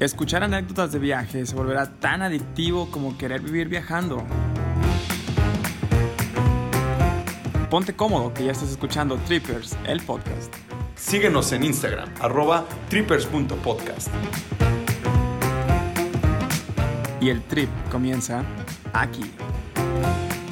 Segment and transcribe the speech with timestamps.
[0.00, 4.24] Escuchar anécdotas de viaje se volverá tan adictivo como querer vivir viajando.
[7.68, 10.54] Ponte cómodo que ya estás escuchando Trippers, el podcast.
[10.94, 14.08] Síguenos en Instagram, arroba trippers.podcast.
[17.20, 18.44] Y el trip comienza
[18.92, 19.28] aquí.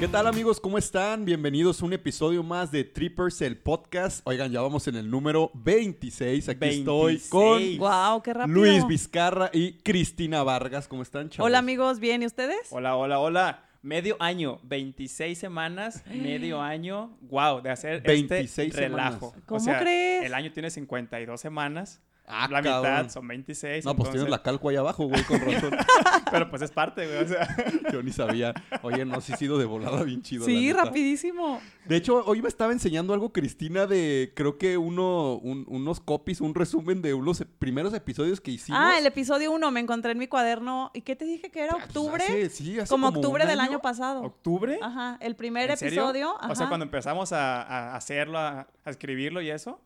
[0.07, 0.61] ¿Qué tal amigos?
[0.61, 1.25] ¿Cómo están?
[1.25, 4.21] Bienvenidos a un episodio más de Trippers, el podcast.
[4.23, 6.49] Oigan, ya vamos en el número 26.
[6.49, 8.57] Aquí estoy con Wow, qué rápido.
[8.57, 10.87] Luis Vizcarra y Cristina Vargas.
[10.87, 11.45] ¿Cómo están, chavos?
[11.45, 12.69] Hola amigos, ¿bien y ustedes?
[12.71, 13.65] Hola, hola, hola.
[13.83, 19.31] Medio año, 26 semanas, medio año, wow, de hacer 26 este relajo.
[19.31, 19.45] semanas.
[19.45, 20.25] ¿Cómo o sea, crees?
[20.25, 22.93] El año tiene 52 semanas, Ah, la cabrón.
[22.93, 23.85] mitad son 26.
[23.85, 25.77] No, pues tienes la calco ahí abajo, güey, con razón.
[26.31, 27.49] Pero pues es parte, güey, o sea.
[27.93, 28.53] Yo ni sabía.
[28.83, 30.45] Oye, no, sí he sido de volada bien chido.
[30.45, 31.61] sí, rapidísimo.
[31.85, 36.41] De hecho, hoy me estaba enseñando algo Cristina de, creo que uno, un- unos copies,
[36.41, 38.81] un resumen de unos primeros episodios que hicimos.
[38.83, 40.91] Ah, el episodio 1 me encontré en mi cuaderno.
[40.95, 41.73] ¿Y qué te dije que era?
[41.75, 42.25] Ah, pues, ¿Octubre?
[42.25, 43.81] hace- sí, hace como como octubre un del año.
[43.81, 44.23] pasado.
[44.23, 44.79] ¿Octubre?
[44.83, 46.01] Ajá, el primer ¿En serio?
[46.03, 46.35] episodio.
[46.51, 49.81] O sea, cuando empezamos a, a hacerlo, a, a escribirlo y eso.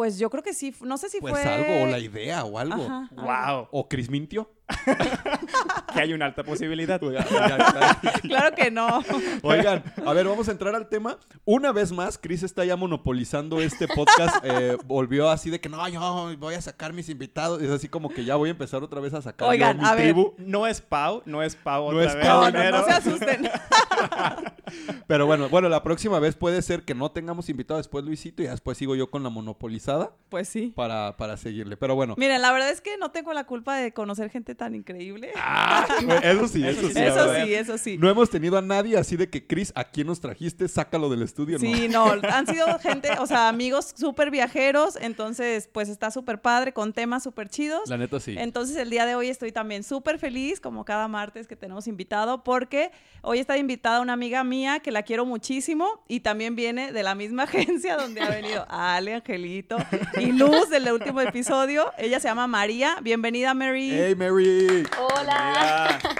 [0.00, 1.42] Pues yo creo que sí, no sé si Pues fue...
[1.42, 2.84] algo, o la idea, o algo.
[2.84, 3.22] Ajá, algo.
[3.22, 3.68] ¡Wow!
[3.70, 4.50] O Cris mintió.
[5.92, 7.00] Que hay una alta posibilidad.
[7.00, 7.98] Ya, ya está.
[8.22, 9.02] Claro que no.
[9.42, 11.18] Oigan, a ver, vamos a entrar al tema.
[11.44, 14.36] Una vez más, Chris está ya monopolizando este podcast.
[14.44, 17.60] Eh, volvió así de que no, yo voy a sacar mis invitados.
[17.60, 19.84] Es así como que ya voy a empezar otra vez a sacar yo Oigan, mi
[19.84, 20.04] a ver.
[20.04, 20.34] tribu.
[20.38, 22.26] No es Pau, no es Pau No otra es vez.
[22.26, 23.50] Pau, No, no, se asusten.
[25.08, 28.46] Pero bueno, bueno, la próxima vez puede ser que no tengamos invitado después Luisito y
[28.46, 30.72] después sigo yo con la monopolizada Pues sí.
[30.76, 31.76] para, para seguirle.
[31.76, 34.74] Pero bueno, Miren, la verdad es que no tengo la culpa de conocer gente tan
[34.74, 35.32] increíble.
[36.22, 36.98] eso sí, eso sí.
[36.98, 37.96] eso sí, eso sí.
[37.96, 40.68] No hemos tenido a nadie así de que, Chris, ¿a quién nos trajiste?
[40.68, 41.56] Sácalo del estudio.
[41.58, 41.60] no.
[41.60, 46.74] Sí, no, han sido gente, o sea, amigos súper viajeros, entonces pues está súper padre,
[46.74, 47.88] con temas súper chidos.
[47.88, 48.34] La neta sí.
[48.36, 52.44] Entonces el día de hoy estoy también súper feliz, como cada martes que tenemos invitado,
[52.44, 52.90] porque
[53.22, 57.14] hoy está invitada una amiga mía que la quiero muchísimo y también viene de la
[57.14, 59.78] misma agencia donde ha venido Ale, Angelito
[60.18, 61.92] y Luz del último episodio.
[61.96, 62.98] Ella se llama María.
[63.00, 63.90] Bienvenida, Mary.
[63.90, 64.49] ¡Hey, Mary!
[64.98, 65.98] Hola.
[66.02, 66.14] Mira,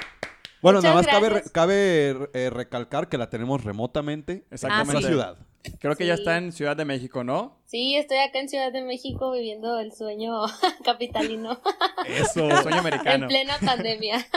[0.62, 1.52] Bueno, Muchas nada más cabe, re- gracias.
[1.52, 4.96] cabe eh, recalcar que la tenemos remotamente en Exactamente.
[4.98, 5.36] otra ciudad.
[5.78, 7.58] Creo que ya está en Ciudad de México, ¿no?
[7.66, 10.42] Sí, estoy acá en Ciudad de México viviendo el sueño
[10.84, 11.60] capitalino
[12.06, 12.48] Eso.
[12.48, 13.28] El sueño en americano.
[13.28, 14.26] plena pandemia.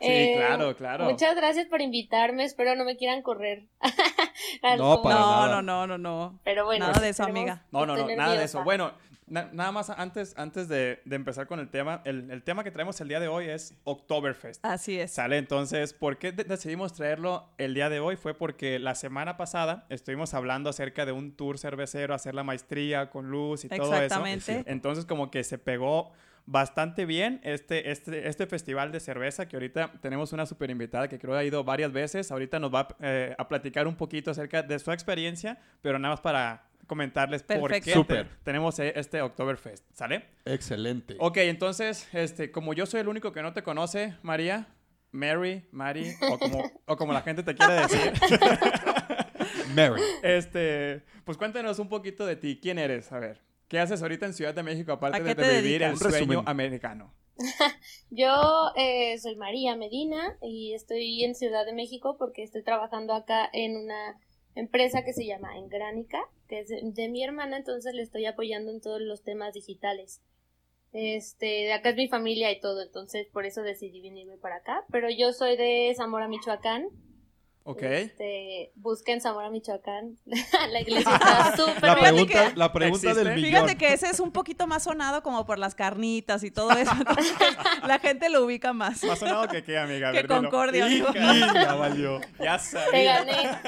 [0.00, 1.04] Sí, claro, claro.
[1.06, 2.44] Muchas gracias por invitarme.
[2.44, 3.66] Espero no me quieran correr.
[4.78, 5.62] No, para no, nada.
[5.62, 6.40] no, no, no, no.
[6.44, 6.86] Pero bueno.
[6.86, 7.64] Nada de eso, amiga.
[7.72, 8.62] No, no, no, nada de eso.
[8.62, 8.92] Bueno,
[9.30, 12.70] na- nada más antes, antes de, de empezar con el tema, el, el tema que
[12.70, 14.64] traemos el día de hoy es Oktoberfest.
[14.64, 15.12] Así es.
[15.12, 18.16] Sale entonces, ¿por qué de- decidimos traerlo el día de hoy?
[18.16, 23.10] Fue porque la semana pasada estuvimos hablando acerca de un tour cervecero, hacer la maestría
[23.10, 23.94] con luz y todo eso.
[24.02, 24.64] Exactamente.
[24.66, 26.12] Entonces como que se pegó
[26.50, 31.18] bastante bien este, este, este festival de cerveza que ahorita tenemos una super invitada que
[31.18, 32.32] creo ha ido varias veces.
[32.32, 36.20] Ahorita nos va eh, a platicar un poquito acerca de su experiencia, pero nada más
[36.22, 40.24] para comentarles por qué tenemos eh, este Oktoberfest, ¿sale?
[40.44, 41.14] Excelente.
[41.20, 44.66] Ok, entonces, este, como yo soy el único que no te conoce, María,
[45.12, 48.12] Mary, Mari, o como, o como la gente te quiere decir,
[49.76, 50.02] Mary.
[50.22, 52.58] este, pues cuéntanos un poquito de ti.
[52.60, 53.12] ¿Quién eres?
[53.12, 56.16] A ver, ¿qué haces ahorita en Ciudad de México aparte ¿A de, vivir el sueño
[56.16, 56.42] resumen.
[56.46, 57.14] americano?
[58.10, 63.48] Yo eh, soy María Medina y estoy en Ciudad de México porque estoy trabajando acá
[63.52, 64.18] en una
[64.54, 68.70] empresa que se llama Engránica, que es de, de mi hermana, entonces le estoy apoyando
[68.70, 70.20] en todos los temas digitales.
[70.92, 74.84] Este, de acá es mi familia y todo, entonces por eso decidí venirme para acá.
[74.90, 76.88] Pero yo soy de Zamora, Michoacán.
[77.70, 77.82] Ok.
[77.82, 80.16] Este, busquen Zamora, Michoacán.
[80.70, 83.44] la iglesia está súper La Fíjate pregunta, que- la pregunta del millón.
[83.50, 86.90] Fíjate que ese es un poquito más sonado como por las carnitas y todo eso.
[87.86, 89.04] La gente lo ubica más.
[89.04, 90.12] Más sonado que qué, amiga.
[90.12, 90.26] Que.
[90.26, 90.88] Concordia.
[90.88, 92.20] Hija, Ya valió.
[92.40, 93.24] Ya Te sabía.
[93.24, 93.58] gané.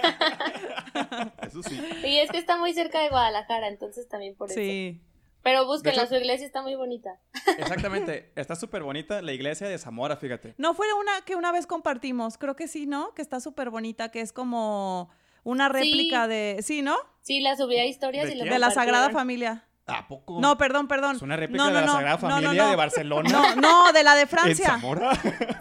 [1.46, 1.78] Eso sí.
[2.04, 4.58] Y es que está muy cerca de Guadalajara, entonces también por eso.
[4.58, 4.98] Sí.
[5.42, 7.18] Pero búsquenla, hecho- su iglesia está muy bonita.
[7.58, 8.32] Exactamente.
[8.36, 10.54] Está súper bonita la iglesia de Zamora, fíjate.
[10.58, 13.14] No fue una que una vez compartimos, creo que sí, ¿no?
[13.14, 15.08] Que está súper bonita, que es como
[15.42, 16.58] una réplica de...
[16.62, 16.96] Sí, ¿no?
[17.22, 18.44] Sí, la subí a historias ¿De y la?
[18.44, 18.70] De la.
[18.70, 19.66] Sagrada Familia.
[19.86, 20.38] ¿A poco?
[20.40, 21.16] No, perdón, perdón.
[21.16, 22.70] Es una réplica No, no, de la no, Sagrada no, no, Familia no.
[22.70, 23.28] de Barcelona.
[23.30, 24.66] No, no, de la de ¿En Francia.
[24.68, 25.10] Zamora?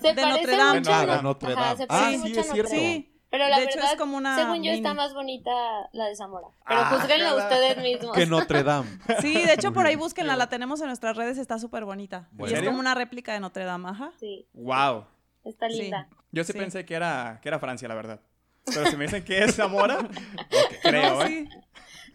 [0.01, 0.79] Se de Notre Dame.
[0.79, 1.85] mucho Ah, Notre Dame.
[1.89, 2.69] Ah, sí, es cierto.
[2.69, 3.08] Sí.
[3.31, 5.51] Pero la de hecho, verdad, es como una según yo, está más bonita
[5.93, 6.47] la de Zamora.
[6.67, 8.15] Pero Ah, juzguenla ustedes mismos.
[8.15, 8.89] Que Notre Dame.
[9.21, 12.27] Sí, de hecho por ahí búsquenla, la tenemos en nuestras redes, está súper bonita.
[12.31, 12.55] Bueno.
[12.55, 14.11] Y es como una réplica de Notre Dame, ajá.
[14.19, 15.05] Sí, Wow.
[15.43, 15.81] está Sí.
[15.81, 16.07] linda.
[16.31, 16.57] Yo sí, Sí.
[16.59, 18.19] pensé que era, que era Francia, la verdad.
[18.65, 19.97] Pero si me dicen que es Zamora,
[20.83, 21.27] creo, No, ¿eh?
[21.27, 21.49] sí,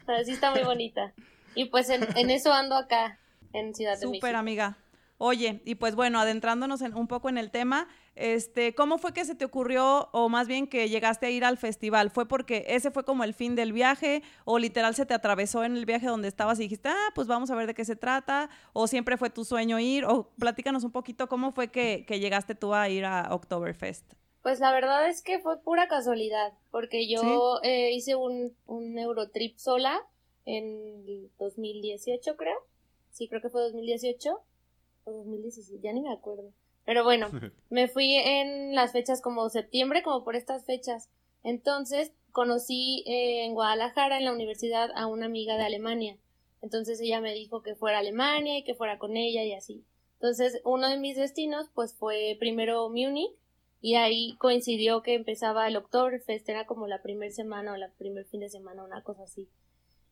[0.05, 1.13] Pero sí está muy bonita.
[1.55, 3.19] Y pues en, en eso ando acá,
[3.53, 4.37] en Ciudad de súper México.
[4.37, 4.77] amiga.
[5.17, 9.25] Oye, y pues bueno, adentrándonos en- un poco en el tema, este, ¿cómo fue que
[9.25, 12.09] se te ocurrió, o más bien que llegaste a ir al festival?
[12.09, 15.75] ¿Fue porque ese fue como el fin del viaje, o literal se te atravesó en
[15.75, 18.49] el viaje donde estabas y dijiste, ah, pues vamos a ver de qué se trata,
[18.73, 22.55] o siempre fue tu sueño ir, o platícanos un poquito cómo fue que, que llegaste
[22.55, 24.13] tú a ir a Oktoberfest?
[24.41, 29.57] Pues la verdad es que fue pura casualidad, porque yo eh, hice un, un Eurotrip
[29.57, 30.05] sola
[30.45, 32.57] en el 2018, creo.
[33.11, 34.39] Sí, creo que fue 2018
[35.05, 36.53] o 2017, ya ni me acuerdo.
[36.85, 37.29] Pero bueno,
[37.69, 41.09] me fui en las fechas como septiembre, como por estas fechas.
[41.43, 46.17] Entonces conocí eh, en Guadalajara, en la universidad, a una amiga de Alemania.
[46.61, 49.85] Entonces ella me dijo que fuera a Alemania y que fuera con ella y así.
[50.15, 53.31] Entonces uno de mis destinos pues fue primero Múnich
[53.81, 58.25] y ahí coincidió que empezaba el Oktoberfest, era como la primer semana o la primer
[58.25, 59.47] fin de semana, una cosa así.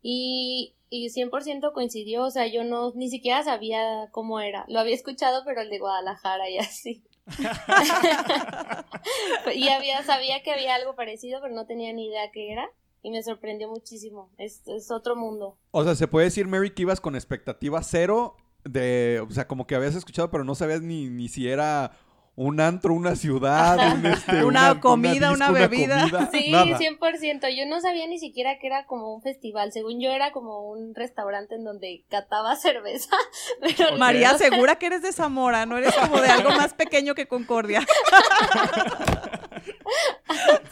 [0.03, 4.65] Y, y 100% coincidió, o sea, yo no, ni siquiera sabía cómo era.
[4.67, 7.03] Lo había escuchado, pero el de Guadalajara y así.
[9.55, 12.69] y había, sabía que había algo parecido, pero no tenía ni idea qué era.
[13.01, 14.29] Y me sorprendió muchísimo.
[14.37, 15.57] Es, es otro mundo.
[15.71, 19.67] O sea, se puede decir, Mary, que ibas con expectativa cero de, o sea, como
[19.67, 21.97] que habías escuchado, pero no sabías ni, ni si era
[22.35, 26.09] un antro, una ciudad, un, este, Una comida, una bebida.
[26.09, 26.79] comida, Sí, nada.
[26.79, 27.55] 100%.
[27.55, 29.71] Yo no sabía ni siquiera que era como un festival.
[29.71, 33.15] Según yo era como un restaurante en donde cataba cerveza.
[33.61, 37.27] Pero María, segura que eres de Zamora, no eres como de algo más pequeño que
[37.27, 37.85] Concordia.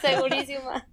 [0.00, 0.88] Segurísima.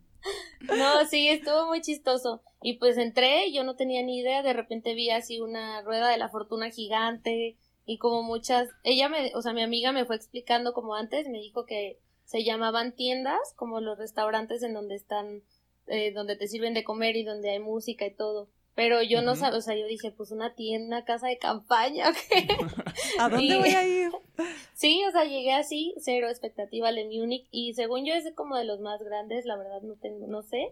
[0.61, 2.43] No, sí, estuvo muy chistoso.
[2.61, 6.17] Y pues entré, yo no tenía ni idea, de repente vi así una rueda de
[6.17, 7.57] la fortuna gigante
[7.91, 11.39] y como muchas, ella me, o sea, mi amiga me fue explicando como antes, me
[11.39, 15.41] dijo que se llamaban tiendas, como los restaurantes en donde están,
[15.87, 18.47] eh, donde te sirven de comer y donde hay música y todo.
[18.75, 22.05] Pero yo no sabía, o sea, yo dije, pues una tienda, casa de campaña.
[23.19, 23.59] ¿A dónde Sí.
[23.59, 24.11] voy a ir?
[24.75, 28.65] Sí, o sea, llegué así, cero expectativa de Múnich y según yo es como de
[28.65, 30.71] los más grandes, la verdad no tengo, no sé,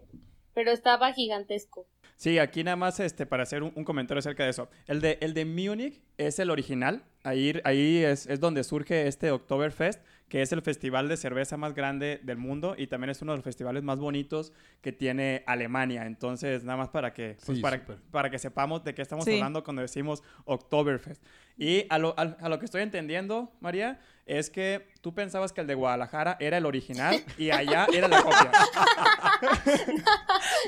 [0.54, 1.86] pero estaba gigantesco.
[2.18, 4.68] Sí, aquí nada más este, para hacer un, un comentario acerca de eso.
[4.88, 7.04] El de, el de Múnich es el original.
[7.22, 11.74] Ahí, ahí es, es donde surge este Oktoberfest, que es el festival de cerveza más
[11.74, 16.06] grande del mundo y también es uno de los festivales más bonitos que tiene Alemania.
[16.06, 17.80] Entonces, nada más para que, pues, Sí, para,
[18.10, 19.34] para que sepamos de qué estamos Sí.
[19.34, 21.22] hablando cuando decimos Oktoberfest.
[21.56, 25.60] Y a lo, a- a lo que estoy entendiendo, María, es que tú pensabas que
[25.60, 28.50] el de Guadalajara era el original y allá era la copia.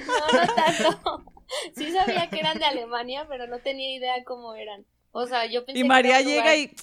[0.06, 1.32] No, no tanto.
[1.76, 4.84] Sí sabía que eran de Alemania, pero no tenía idea cómo eran.
[5.12, 6.74] O sea, yo pensé Y María llega y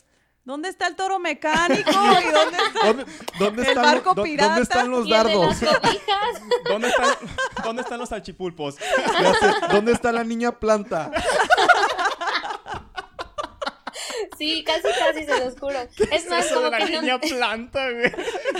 [0.44, 1.90] ¿dónde está el toro mecánico?
[1.92, 2.86] ¿Y dónde está?
[2.88, 3.06] ¿Dónde,
[3.40, 5.56] dónde El están, barco lo- dó- pirata ¿Dónde están los dardos?
[6.69, 7.16] ¿Dónde están,
[7.64, 8.75] ¿Dónde están los salchipulpos?
[9.72, 11.12] ¿Dónde está la niña planta?
[14.38, 15.80] Sí, casi, casi se los juro.
[16.12, 18.12] Es más, Eso como de la que no, niña planta, güey.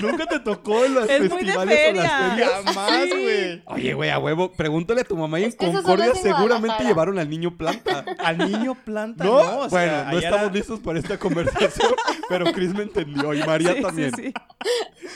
[0.02, 2.30] ¿Nunca te tocó en los Es muy de festivales o las feria.
[2.30, 2.52] ferias?
[2.66, 3.62] Jamás, güey.
[3.66, 7.58] Oye, güey, a huevo, pregúntale a tu mamá y en Concordia seguramente llevaron al niño
[7.58, 8.06] planta.
[8.20, 9.44] Al niño planta, ¿No?
[9.44, 9.60] ¿no?
[9.60, 11.92] O sea, bueno, no estamos era- listos para esta conversación,
[12.30, 14.12] pero Chris me entendió y María Sí, sí, también.
[14.16, 14.34] sí.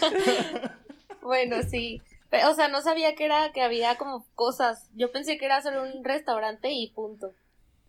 [1.21, 2.01] Bueno, sí.
[2.49, 4.89] O sea, no sabía que era que había como cosas.
[4.95, 7.33] Yo pensé que era solo un restaurante y punto.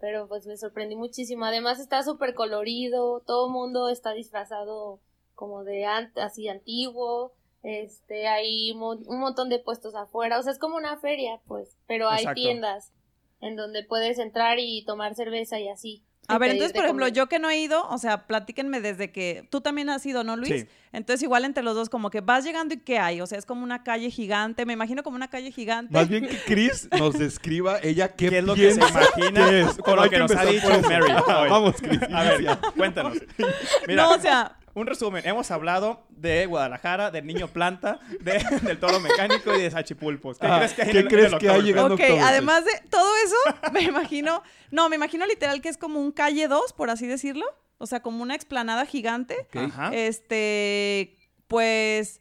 [0.00, 1.44] Pero pues me sorprendí muchísimo.
[1.44, 4.98] Además está súper colorido, todo el mundo está disfrazado
[5.42, 7.32] como de an- así antiguo.
[7.64, 11.76] Este, hay mo- un montón de puestos afuera, o sea, es como una feria, pues,
[11.88, 12.40] pero hay Exacto.
[12.40, 12.92] tiendas
[13.40, 16.04] en donde puedes entrar y tomar cerveza y así.
[16.28, 17.14] A ver, entonces, por ejemplo, comer.
[17.14, 20.36] yo que no he ido, o sea, platíquenme desde que tú también has ido, ¿no,
[20.36, 20.62] Luis?
[20.62, 20.68] Sí.
[20.92, 23.20] Entonces, igual entre los dos, como que vas llegando y ¿qué hay?
[23.20, 25.92] O sea, es como una calle gigante, me imagino como una calle gigante.
[25.92, 29.60] Más bien que Chris nos describa ella qué, ¿Qué es lo que se imagina que
[29.62, 29.78] es.
[29.78, 30.68] con lo Hay que nos ha dicho.
[30.68, 31.50] Mary hoy?
[31.50, 32.00] Vamos, Chris.
[32.12, 33.18] A ver, cuéntanos.
[33.88, 35.26] Mira, no, o sea, un resumen.
[35.26, 40.38] Hemos hablado de Guadalajara, del niño planta, de- del toro mecánico y de Sachipulpos.
[40.38, 41.94] ¿Qué Ah, crees que hay ¿qué en crees en el que hay llegando?
[41.94, 43.36] ok, además de todo eso,
[43.72, 47.44] me imagino, no, me imagino literal que es como un calle 2, por así decirlo.
[47.78, 49.48] O sea, como una explanada gigante.
[49.54, 49.90] Ajá.
[49.92, 51.16] Este,
[51.48, 52.20] pues,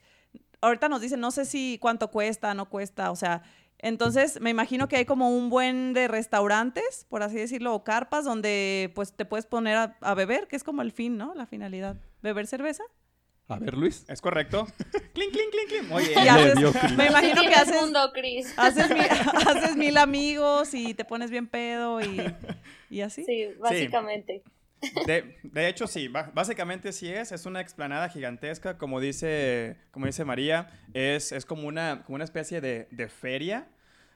[0.59, 3.43] ahorita nos dicen, no sé si cuánto cuesta, no cuesta, o sea,
[3.81, 8.25] entonces me imagino que hay como un buen de restaurantes, por así decirlo, o carpas
[8.25, 11.33] donde pues te puedes poner a, a beber, que es como el fin, ¿no?
[11.35, 11.95] La finalidad.
[12.21, 12.83] ¿Beber cerveza?
[13.47, 14.05] A ver, Luis.
[14.07, 14.65] ¿Es correcto?
[15.13, 15.91] clink, clink, clink, clink.
[15.91, 18.53] Oye, Y Le haces- dio me imagino que haces, mundo, Chris.
[18.57, 19.01] haces, mil,
[19.47, 22.21] haces mil amigos y te pones bien pedo y,
[22.89, 23.25] y así.
[23.25, 24.41] Sí, básicamente.
[25.05, 30.25] De, de hecho, sí, básicamente sí es, es una explanada gigantesca, como dice, como dice
[30.25, 33.67] María, es, es como, una, como una especie de, de feria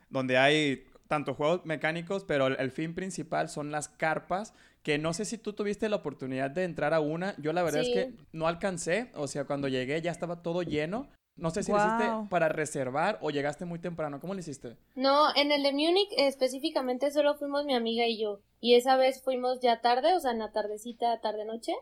[0.10, 5.13] donde hay tanto juegos mecánicos, pero el, el fin principal son las carpas, que no
[5.13, 7.36] sé si tú tuviste la oportunidad de entrar a una.
[7.38, 7.91] Yo la verdad Sí.
[7.91, 11.10] es que no alcancé, o sea, cuando llegué ya estaba todo lleno.
[11.35, 14.19] No sé si lo hiciste para reservar o llegaste muy temprano.
[14.21, 14.77] ¿Cómo lo hiciste?
[14.95, 18.39] No, en el de Múnich específicamente solo fuimos mi amiga y yo.
[18.61, 21.73] Y esa vez fuimos ya tarde, o sea, en la tardecita, tarde-noche.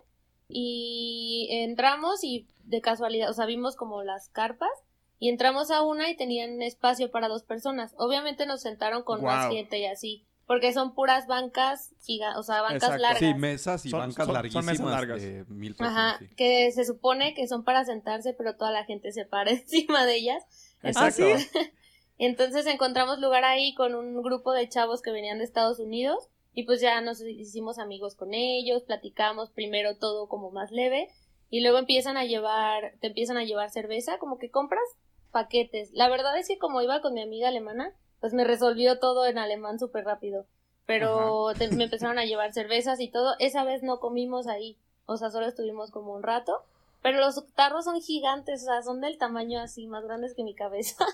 [0.49, 4.71] Y entramos y de casualidad, o sea, vimos como las carpas.
[5.19, 7.93] Y entramos a una y tenían espacio para dos personas.
[7.97, 10.25] Obviamente nos sentaron con más gente y así.
[10.45, 13.01] Porque son puras bancas, giga- o sea, bancas Exacto.
[13.01, 13.19] largas.
[13.19, 15.21] Sí, mesas y Son- bancas son- son larguísimas mesas largas.
[15.21, 16.13] de mil personas.
[16.15, 16.35] Ajá, sí.
[16.35, 20.15] que se supone que son para sentarse, pero toda la gente se para encima de
[20.17, 20.43] ellas.
[20.83, 21.23] Exacto.
[22.17, 26.63] Entonces encontramos lugar ahí con un grupo de chavos que venían de Estados Unidos y
[26.65, 31.07] pues ya nos hicimos amigos con ellos, platicamos primero todo como más leve
[31.49, 34.83] y luego empiezan a llevar, te empiezan a llevar cerveza, como que compras
[35.31, 35.89] paquetes.
[35.93, 39.37] La verdad es que como iba con mi amiga alemana, pues me resolvió todo en
[39.37, 40.45] alemán súper rápido.
[40.85, 43.33] Pero te- me empezaron a llevar cervezas y todo.
[43.39, 46.63] Esa vez no comimos ahí, o sea, solo estuvimos como un rato.
[47.01, 50.55] Pero los tarros son gigantes, o sea, son del tamaño así, más grandes que mi
[50.55, 51.05] cabeza.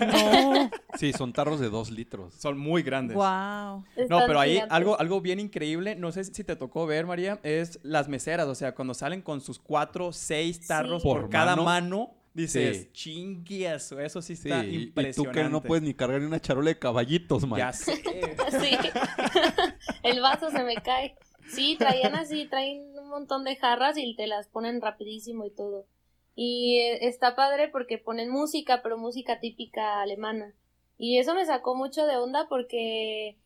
[0.00, 0.70] No.
[0.98, 2.32] Sí, son tarros de dos litros.
[2.34, 3.14] Son muy grandes.
[3.14, 3.84] wow.
[4.08, 4.74] No, pero ahí gigantes.
[4.74, 8.54] algo, algo bien increíble, no sé si te tocó ver, María, es las meseras, o
[8.54, 11.08] sea, cuando salen con sus cuatro, seis tarros Sí.
[11.08, 12.14] por, Por cada mano.
[12.42, 12.90] Dices, Sí.
[12.92, 15.40] chingues, eso sí Sí, está y, y impresionante.
[15.40, 17.58] tú que no puedes ni cargar ni una charola de caballitos, man.
[17.58, 17.96] Ya sé.
[17.96, 18.76] Sí.
[20.02, 21.16] El vaso se me cae.
[21.50, 25.86] Sí, traían así, traen un montón de jarras y te las ponen rapidísimo y todo.
[26.34, 30.52] Y eh, está padre porque ponen música, pero música típica alemana.
[30.98, 33.36] Y eso me sacó mucho de onda porque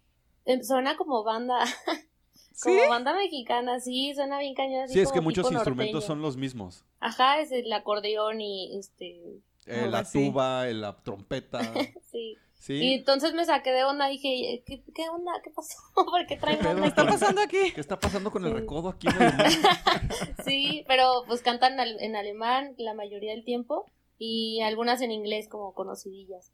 [0.47, 1.59] eh, suena como banda,
[2.55, 2.71] ¿Sí?
[2.77, 4.89] como banda mexicana, sí, suena bien cañón.
[4.89, 6.07] Sí, es que muchos instrumentos norteño.
[6.07, 6.85] son los mismos.
[7.01, 11.61] Ajá, es el acordeón y este, Eh, la tuba, la trompeta.
[12.11, 12.37] sí.
[12.69, 15.33] Y entonces me saqué de onda, dije, ¿qué, qué onda?
[15.43, 15.77] ¿Qué pasó?
[15.95, 16.75] ¿Por qué traen ¿Qué pedo?
[16.75, 17.73] banda ¿Qué está pasando aquí?
[17.75, 18.57] ¿Qué está pasando con el Sí.
[18.61, 19.33] recodo aquí en el
[20.45, 25.49] Sí, pero pues cantan al- en alemán la mayoría del tiempo y algunas en inglés
[25.49, 26.53] como conocidillas.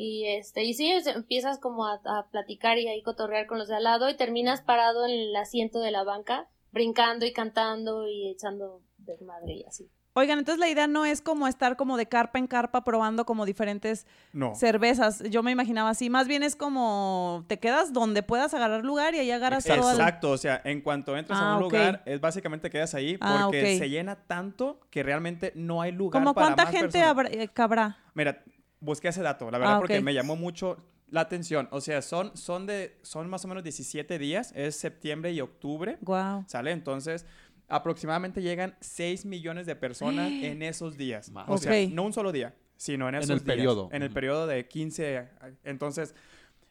[0.00, 3.74] Y este, y sí, empiezas como a, a platicar y ahí cotorrear con los de
[3.74, 8.28] al lado y terminas parado en el asiento de la banca, brincando y cantando y
[8.30, 9.90] echando desmadre y así.
[10.12, 13.44] Oigan, entonces la idea no es como estar como de carpa en carpa probando como
[13.44, 14.54] diferentes No.
[14.54, 15.20] cervezas.
[15.30, 16.10] Yo me imaginaba así.
[16.10, 19.82] Más bien es como te quedas donde puedas agarrar lugar y ahí agarras Exacto.
[19.82, 19.90] todo.
[19.94, 21.72] el- Exacto, o sea, en cuanto entras Ah, a un ok.
[21.72, 26.20] lugar, es básicamente quedas ahí Ah, porque se llena tanto que realmente no hay lugar
[26.22, 27.98] ¿Como para cuánta más gente habrá- eh, cabrá?
[28.14, 28.44] Mira,
[28.80, 30.76] busqué ese dato, la verdad, Ah, porque me llamó mucho
[31.10, 31.68] la atención.
[31.70, 35.96] O sea, son, son, de, son más o menos 17 días, es septiembre y octubre,
[36.02, 36.44] Wow.
[36.46, 36.70] ¿sale?
[36.72, 37.24] Entonces,
[37.68, 41.30] aproximadamente llegan 6 millones de personas en esos días.
[41.30, 41.46] Más.
[41.48, 41.90] O sea, Ok.
[41.92, 43.56] no un solo día, sino en En esos el días.
[43.56, 43.88] periodo.
[43.92, 45.28] En el periodo de 15.
[45.64, 46.14] Entonces,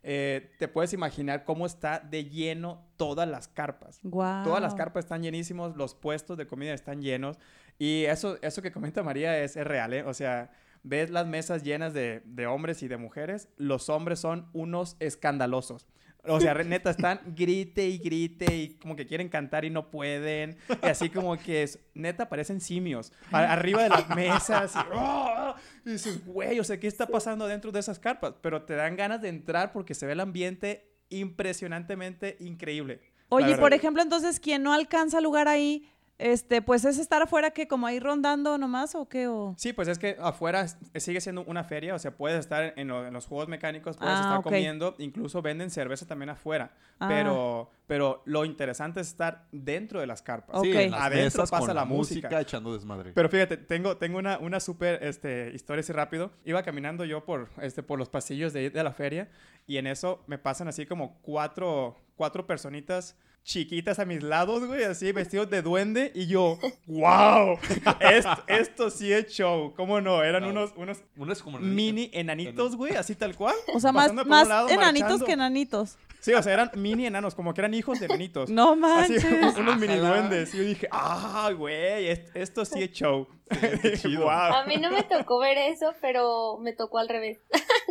[0.03, 3.99] eh, te puedes imaginar cómo está de lleno todas las carpas.
[4.03, 4.43] Wow.
[4.45, 7.37] Todas las carpas están llenísimos, los puestos de comida están llenos.
[7.79, 10.03] Y eso, eso que comenta María es, es real, ¿eh?
[10.03, 10.51] O sea,
[10.87, 15.87] ves las mesas llenas de, de hombres y de mujeres, los hombres son unos escandalosos.
[16.29, 20.57] O sea, neta, están grite y grite y como que quieren cantar y no pueden.
[20.83, 23.13] Y así como que, es, neta, parecen simios.
[23.31, 24.75] a- arriba de las mesas.
[24.75, 25.55] Y, ¡oh!
[25.85, 28.33] y dices, güey, o sea, ¿qué está pasando dentro de esas carpas?
[28.41, 32.99] Pero te dan ganas de entrar porque se ve el ambiente impresionantemente increíble.
[33.29, 37.67] Oye, por ejemplo, entonces, quien no alcanza lugar ahí, este, pues es estar afuera que
[37.67, 39.53] como ahí rondando nomás o qué o...
[39.57, 43.05] Sí, pues es que afuera sigue siendo una feria, o sea, puedes estar en, lo-
[43.05, 44.43] en los juegos mecánicos, puedes Ah, estar ok.
[44.45, 47.07] comiendo, incluso venden cerveza también afuera, Ah.
[47.07, 50.59] pero, pero lo interesante es estar dentro de las carpas.
[50.61, 52.41] Sí, en las Adentro pasa con la música.
[52.41, 53.11] echando desmadre.
[53.13, 56.31] Pero fíjate, tengo, tengo una, una súper este, historia así rápido.
[56.45, 59.29] Iba caminando yo por, este, por los pasillos de, de la feria
[59.67, 63.15] y en eso me pasan así como cuatro, cuatro personitas
[63.47, 67.57] chiquitas a mis lados, güey, así vestidos de duende y yo, wow,
[68.01, 70.21] esto, esto sí es show, ¿cómo no?
[70.21, 73.55] Eran unos, unos Uno es como mini enanitos, güey, así tal cual.
[73.73, 75.25] O sea, más, más lado, enanitos marchando.
[75.25, 75.97] que enanitos.
[76.27, 78.49] Sí, o sea, eran mini enanos, como que eran hijos de enanitos.
[78.57, 79.23] No Así, manches.
[79.57, 80.53] unos mini duendes.
[80.53, 83.25] Y yo dije, ah, güey, est- esto sí es show.
[84.01, 84.23] chido.
[84.23, 84.29] Wow.
[84.29, 87.39] A mí no me tocó ver eso, pero me tocó al revés.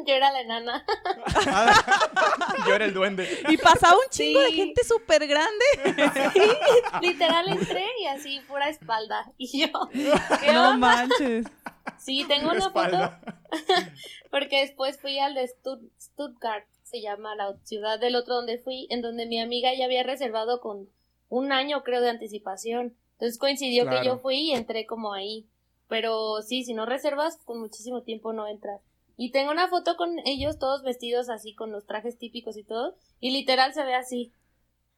[0.06, 0.84] Yo era la enana.
[2.66, 3.26] Yo era el duende.
[3.48, 4.56] Y pasaba un chingo de Sí.
[4.56, 5.64] gente súper grande.
[7.00, 9.32] Literal entré y así pura espalda.
[9.38, 10.76] Y yo, ¿qué No onda?
[10.76, 11.46] manches.
[11.98, 13.10] Sí, tengo una foto.
[14.30, 15.48] porque después fui al de
[16.00, 20.02] Stuttgart, se llama la ciudad del otro donde fui, en donde mi amiga ya había
[20.02, 20.88] reservado con
[21.28, 22.96] un año creo de anticipación.
[23.12, 24.00] Entonces coincidió Claro.
[24.00, 25.46] que yo fui y entré como ahí.
[25.88, 28.80] Pero sí, si no reservas, con muchísimo tiempo no entras.
[29.16, 32.96] Y tengo una foto con ellos todos vestidos así, con los trajes típicos y todo.
[33.20, 34.32] Y literal se ve así.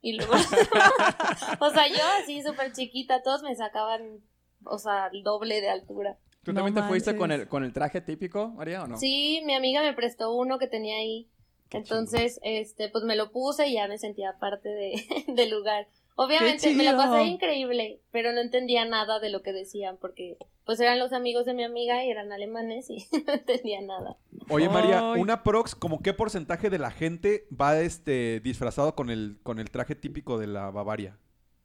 [0.00, 0.32] Y luego,
[1.60, 4.20] o sea, yo así súper chiquita, todos me sacaban,
[4.64, 6.18] o sea, el doble de altura.
[6.42, 8.96] ¿Tú No también te fuiste con el, con el traje típico, María, o no?
[8.96, 11.28] Sí, mi amiga me prestó uno que tenía ahí.
[11.70, 15.04] Entonces, este, pues me lo puse y ya me sentía parte de,
[15.34, 15.86] del lugar.
[16.20, 20.80] Obviamente me la pasé increíble, pero no entendía nada de lo que decían porque pues
[20.80, 24.16] eran los amigos de mi amiga y eran alemanes y no entendía nada.
[24.48, 25.20] Oye, María, Ay.
[25.20, 29.70] una prox, ¿como qué porcentaje de la gente va este disfrazado con el, con el
[29.70, 31.16] traje típico de la Bavaria?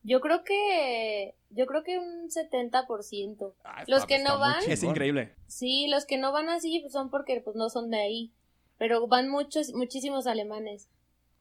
[0.04, 3.54] Yo creo que yo creo que un 70%.
[3.64, 5.34] Ah, Los que no van- Es increíble.
[5.48, 8.32] Sí, los que no van así pues, son porque pues no son de ahí,
[8.78, 10.90] pero van muchos muchísimos alemanes.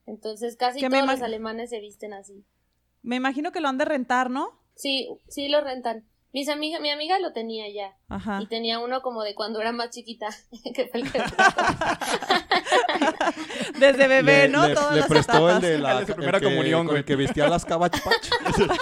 [0.07, 2.45] Entonces casi todos los alemanes se visten así.
[3.03, 4.61] Me imagino que lo han de rentar, ¿no?
[4.75, 6.05] Sí, sí lo rentan.
[6.33, 7.95] Mis amigas, mi amiga lo tenía ya.
[8.09, 8.41] Ajá.
[8.41, 10.29] Y tenía uno como de cuando era más chiquita.
[10.75, 11.21] que fue el que-
[13.79, 14.67] Desde bebé, Le- ¿no?
[14.67, 15.63] Le, Todas le las prestó el etapas.
[15.63, 16.99] de la El de su primera el que- comunión, con güey.
[17.01, 18.71] el que vestía las Cabbage Patch.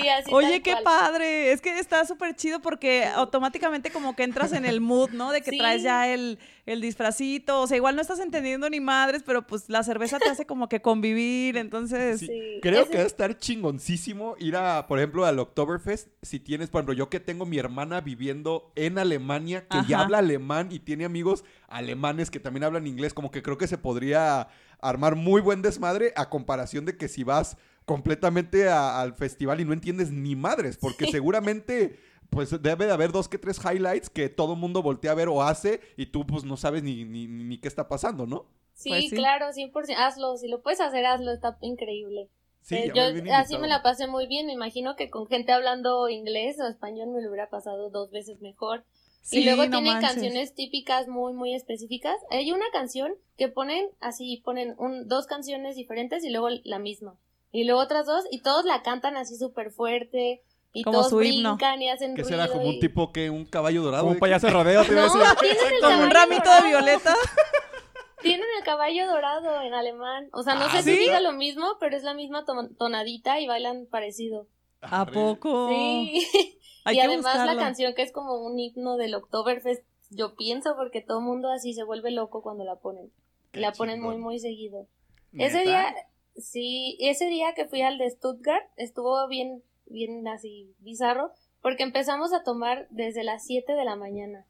[0.00, 0.84] sí, así Oye, qué cual.
[0.84, 1.52] padre.
[1.52, 5.32] Es que está súper chido porque automáticamente como que entras en el mood, ¿no?
[5.32, 5.58] De que Sí.
[5.58, 7.60] traes ya el, el disfracito.
[7.62, 10.68] O sea, igual no estás entendiendo ni madres, pero pues la cerveza te hace como
[10.68, 11.56] que convivir.
[11.56, 12.26] Entonces, Sí.
[12.26, 12.58] Sí.
[12.62, 16.08] Creo Ese- que debe estar chingoncísimo ir a, por ejemplo, al Oktoberfest.
[16.22, 20.18] Si tienes, por ejemplo, yo que tengo mi hermana viviendo en Alemania, que ya habla
[20.18, 24.48] alemán y tiene amigos alemanes que también hablan inglés, como que creo que se podría
[24.80, 29.64] armar muy buen desmadre a comparación de que si vas completamente a- al festival y
[29.64, 31.98] no entiendes ni madres, porque seguramente
[32.30, 35.42] pues debe de haber dos que tres highlights que todo mundo voltea a ver o
[35.42, 38.46] hace y tú pues no sabes ni, ni, ni qué está pasando, ¿no?
[38.72, 39.16] Sí, Pues sí.
[39.16, 39.94] claro, 100%.
[39.96, 42.28] Hazlo, si lo puedes hacer, hazlo, está increíble.
[42.62, 44.46] Sí, Eh, ya yo me así me la pasé muy bien.
[44.46, 48.40] Me imagino que con gente hablando inglés o español me lo hubiera pasado dos veces
[48.40, 48.84] mejor.
[49.22, 50.10] sí, y luego no tienen manches.
[50.14, 52.16] canciones típicas muy, muy específicas.
[52.30, 57.16] Hay una canción que ponen así, ponen un, dos canciones diferentes y luego la misma.
[57.54, 60.42] Y luego otras dos y todos la cantan así súper fuerte.
[60.72, 61.50] Y Como todos su himno.
[61.50, 62.36] brincan y hacen Que ruido.
[62.36, 64.02] será como y- un tipo que un caballo dorado.
[64.02, 65.36] Como un ¿de payaso de rodeo, te iba a No, decir.
[65.40, 66.66] tienen el Como un caballo ramito de dorado.
[66.68, 67.14] violeta.
[68.22, 70.28] Tienen el caballo dorado en alemán.
[70.32, 70.92] O sea, no Ah, sé ¿sí?
[70.92, 74.46] si diga lo mismo, pero es la misma ton- tonadita y bailan parecido.
[74.80, 75.12] ¿A Arre.
[75.12, 75.68] poco?
[75.68, 76.26] Sí.
[76.86, 80.74] Hay y que además la canción que es como un himno del Oktoberfest, yo pienso
[80.76, 83.10] porque todo el mundo así se vuelve loco cuando la ponen.
[83.52, 84.22] Qué la ponen muy, chingón.
[84.22, 84.86] muy seguido.
[85.32, 85.48] ¿Neta?
[85.58, 85.94] Ese día,
[86.36, 92.32] sí, ese día que fui al de Stuttgart estuvo bien, bien así bizarro, porque empezamos
[92.32, 94.46] a tomar desde las 7 de la mañana.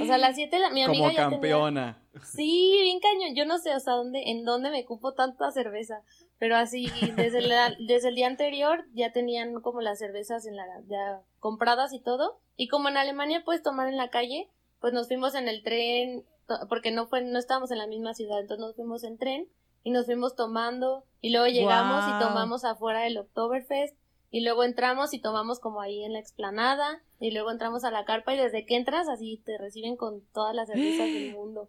[0.00, 2.02] O sea, a las 7 de la, mi amiga Como ya tenía- campeona.
[2.24, 3.34] Sí, bien cañón.
[3.34, 6.00] Yo no sé, o sea, dónde, en dónde me cupo tanta cerveza.
[6.38, 10.64] Pero así, desde, la- desde el día anterior ya tenían como las cervezas en la,
[10.88, 12.40] ya compradas y todo.
[12.56, 14.48] Y como en Alemania puedes tomar en la calle,
[14.80, 16.24] pues nos fuimos en el tren,
[16.70, 19.48] porque no fue, no estábamos en la misma ciudad, entonces nos fuimos en tren
[19.84, 21.04] y nos fuimos tomando.
[21.20, 23.96] Y luego llegamos y tomamos afuera del Oktoberfest.
[24.30, 27.02] Y luego entramos y tomamos como ahí en la explanada.
[27.20, 30.54] Y luego entramos a la carpa y desde que entras así te reciben con todas
[30.54, 31.68] las cervezas del mundo.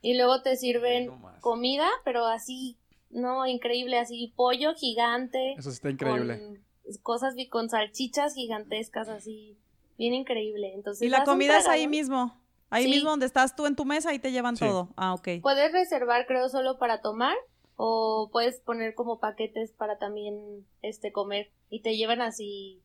[0.00, 2.76] Y luego te sirven no comida, pero así,
[3.10, 5.54] no, increíble, así pollo gigante.
[5.54, 6.38] Eso sí está increíble.
[6.40, 6.64] Con
[7.02, 9.56] cosas con salchichas gigantescas así,
[9.96, 10.72] bien increíble.
[10.74, 12.38] Entonces, Y la comida es ahí mismo.
[12.70, 12.90] Ahí Sí.
[12.90, 14.64] mismo donde estás tú en tu mesa, ahí te llevan Sí.
[14.66, 14.90] todo.
[14.96, 15.28] Ah, ok.
[15.42, 17.36] Puedes reservar, creo, solo para tomar
[17.76, 22.80] o puedes poner como paquetes para también este comer y te llevan así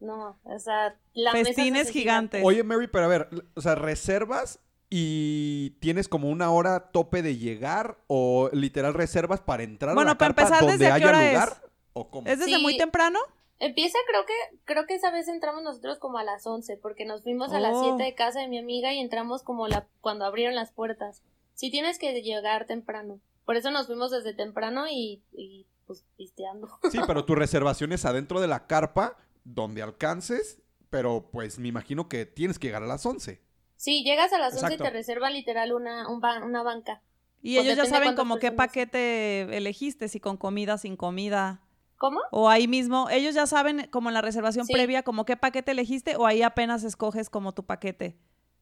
[0.00, 2.42] no, o sea, la Festines gigantes.
[2.44, 4.60] Oye, Mary, pero a ver, o sea, ¿reservas
[4.90, 10.14] y tienes como una hora tope de llegar o literal reservas para entrar Bueno, a
[10.14, 11.32] la para carpa empezar, donde ¿desde qué haya hora es?
[11.32, 11.62] lugar?
[11.94, 12.28] ¿O cómo?
[12.28, 12.62] ¿Es desde Sí.
[12.62, 13.18] muy temprano?
[13.60, 17.22] Empieza, creo que, creo que esa vez entramos nosotros como a las 11, porque nos
[17.22, 17.84] fuimos a las Oh.
[17.96, 21.22] 7 de casa de mi amiga y entramos como la, cuando abrieron las puertas.
[21.54, 23.20] Sí tienes que llegar temprano.
[23.44, 26.68] Por eso nos fuimos desde temprano y, y pues pisteando.
[26.90, 32.08] Sí, pero tu reservación es adentro de la carpa donde alcances, pero pues me imagino
[32.08, 33.42] que tienes que llegar a las 11.
[33.76, 34.84] Sí, llegas a las 11 Exacto.
[34.84, 37.02] y te reservan literal una, un ba- una banca.
[37.42, 41.60] Y Pues ellos ya saben como qué paquete elegiste, si con comida, sin comida.
[41.98, 42.20] ¿Cómo?
[42.30, 44.72] O ahí mismo, ellos ya saben como en la reservación Sí.
[44.72, 48.16] previa como qué paquete elegiste o ahí apenas escoges como tu paquete.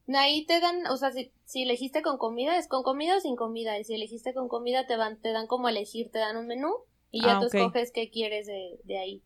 [0.09, 3.37] Ahí te dan, o sea, si, si elegiste con comida, es con comida o sin
[3.37, 3.79] comida.
[3.79, 6.71] Y si elegiste con comida, te van, te dan como elegir, te dan un menú
[7.11, 9.23] y ya Ah, tú escoges qué quieres de, de ahí.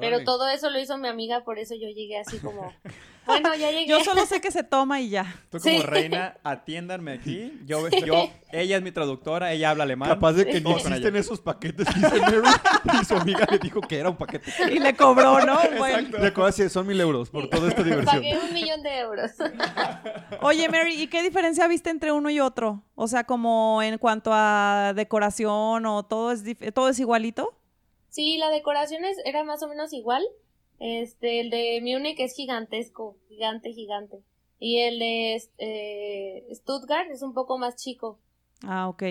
[0.00, 2.72] Pero todo eso lo hizo mi amiga, por eso yo llegué así como,
[3.26, 3.86] bueno, ya llegué.
[3.86, 5.24] Yo solo sé que se toma y ya.
[5.50, 5.82] Tú como Sí.
[5.82, 7.60] reina, atiéndanme aquí.
[7.66, 10.08] Yo, yo, ella es mi traductora, ella habla alemán.
[10.08, 12.48] Capaz de que con existen esos paquetes que dice Mary
[13.02, 14.50] y su amiga le dijo que era un paquete.
[14.72, 15.58] Y le cobró, ¿no?
[15.78, 16.08] Bueno.
[16.18, 18.16] Le de decir, son mil euros por toda esta diversión.
[18.16, 19.30] Pagué un millón de euros.
[20.40, 22.82] Oye, Mary, ¿y qué diferencia viste entre uno y otro?
[22.94, 26.42] O sea, como en cuanto a decoración o todo es,
[26.74, 27.58] todo es igualito.
[28.12, 30.22] Sí, la decoración es- era más o menos igual.
[30.78, 34.18] Este, el de Múnich es gigantesco, gigante, gigante.
[34.58, 38.20] Y el de eh, Stuttgart es un poco más chico.
[38.64, 39.02] Ah, ok.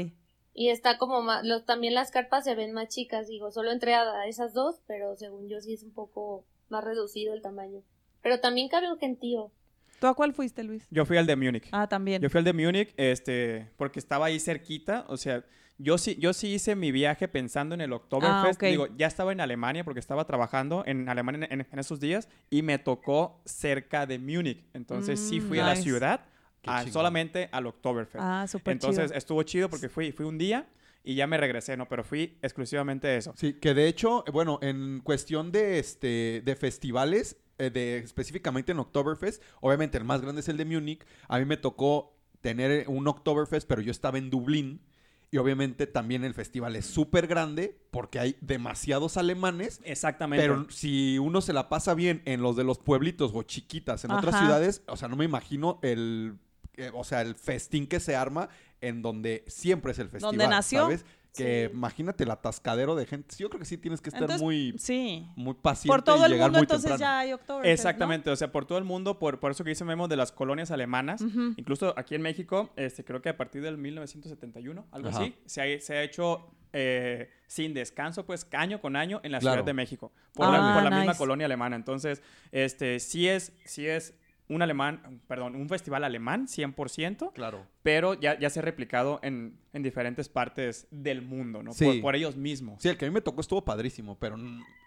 [0.54, 3.96] Y está como más, los, también las carpas se ven más chicas, digo, solo entré
[3.96, 7.82] a, esas dos, pero según yo sí es un poco más reducido el tamaño.
[8.22, 9.52] Pero también cabe un gentío.
[10.00, 10.86] ¿Tú a cuál fuiste, Luis?
[10.92, 11.70] Yo fui al de Múnich.
[11.72, 12.22] Ah, también.
[12.22, 15.44] Yo fui al de Múnich, este, porque estaba ahí cerquita, o sea,
[15.84, 18.44] yo sí, yo sí hice mi viaje pensando en el Oktoberfest.
[18.44, 18.64] Ah, ok.
[18.64, 22.62] Digo, ya estaba en Alemania porque estaba trabajando en Alemania en, en- esos días y
[22.62, 24.64] me tocó cerca de Múnich.
[24.74, 25.84] Entonces sí Mm, fui a la nice.
[25.84, 26.26] ciudad
[26.66, 28.24] a- solamente al Oktoberfest.
[28.24, 29.18] Ah, súper Entonces chido.
[29.18, 30.68] estuvo chido porque fui, fui un día
[31.04, 31.88] y ya me regresé, ¿no?
[31.88, 33.34] Pero fui exclusivamente a eso.
[33.36, 38.80] Sí, que de hecho, bueno, en cuestión de este de festivales, eh, de específicamente en
[38.80, 41.04] Oktoberfest, obviamente el más grande es el de Múnich.
[41.28, 44.82] A mí me tocó tener un Oktoberfest, pero yo estaba en Dublín.
[45.34, 49.80] Y obviamente también el festival es súper grande porque hay demasiados alemanes.
[49.86, 50.46] Exactamente.
[50.46, 54.12] Pero si uno se la pasa bien en los de los pueblitos o chiquitas en
[54.12, 56.38] otras ciudades, o sea, no me imagino el,
[56.76, 58.50] eh, o sea, el festín que se arma
[58.82, 60.36] en donde siempre es el festival.
[60.36, 60.82] Donde nació.
[60.82, 61.06] ¿sabes?
[61.34, 61.76] Que Sí.
[61.78, 63.34] imagínate el atascadero de gente.
[63.36, 65.26] Sí, yo creo que sí tienes que estar Entonces, muy, Sí.
[65.38, 67.00] muy paciente Por todo y el llegar mundo muy entonces temprano.
[67.14, 69.86] ya hay Oktoberfest, Exactamente, o sea, por todo el mundo, por, por eso que dice
[69.86, 71.22] Memo de las colonias alemanas,
[71.56, 75.20] incluso aquí en México, este, creo que a partir del 1971, algo Ajá.
[75.22, 79.40] así, se ha, se ha hecho eh, sin descanso, pues año con año en la
[79.40, 79.56] Claro.
[79.56, 81.76] Ciudad de México, por Ah, la, por la misma colonia alemana.
[81.76, 82.22] Entonces,
[82.54, 84.14] este, sí es, sí es
[84.54, 87.66] un alemán, perdón, un festival alemán, 100%, Claro.
[87.84, 91.72] pero ya, ya se ha replicado en, en diferentes partes del mundo, ¿no?
[91.74, 91.86] Sí.
[91.86, 92.82] Por, por ellos mismos.
[92.82, 94.36] Sí, el que a mí me tocó estuvo padrísimo, pero,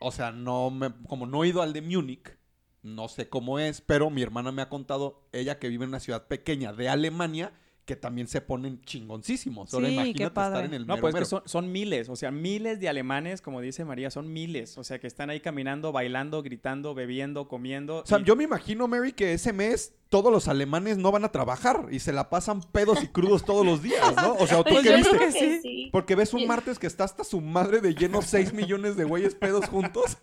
[0.01, 2.37] o sea, no me, como no he ido al de Múnich,
[2.83, 6.01] no sé cómo es, pero mi hermana me ha contado, ella que vive en una
[6.01, 7.53] ciudad pequeña de Alemania,
[7.85, 9.73] que también se ponen chingoncísimos.
[9.75, 10.55] Ahora Sí, qué imagínate padre.
[10.59, 12.89] estar en el No, mero, pues es que son, son miles, o sea, miles de
[12.89, 17.47] alemanes, como dice María, son miles, o sea, que están ahí caminando, bailando, gritando, bebiendo,
[17.47, 17.99] comiendo.
[17.99, 21.25] O sea, y- yo me imagino, Mary, que ese mes todos los alemanes no van
[21.25, 24.35] a trabajar y se la pasan pedos y crudos todos los días, ¿no?
[24.35, 25.19] O sea, ¿o ¿tú Pues qué viste?
[25.19, 25.59] que sí.
[25.61, 25.89] sí.
[25.93, 26.47] Porque ves un Sí.
[26.47, 30.17] martes que está hasta su madre de lleno 6 millones de güeyes pedos juntos.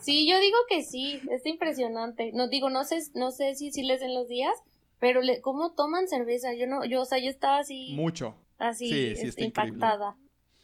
[0.00, 2.32] Sí, yo digo que sí, es impresionante.
[2.34, 4.52] No digo, no sé, no sé si sí les den los días,
[4.98, 6.54] pero le, cómo toman cerveza.
[6.54, 8.34] Yo no, yo, o sea, yo estaba así, Mucho.
[8.58, 9.76] así, Sí, sí, este, increíble.
[9.76, 10.16] impactada.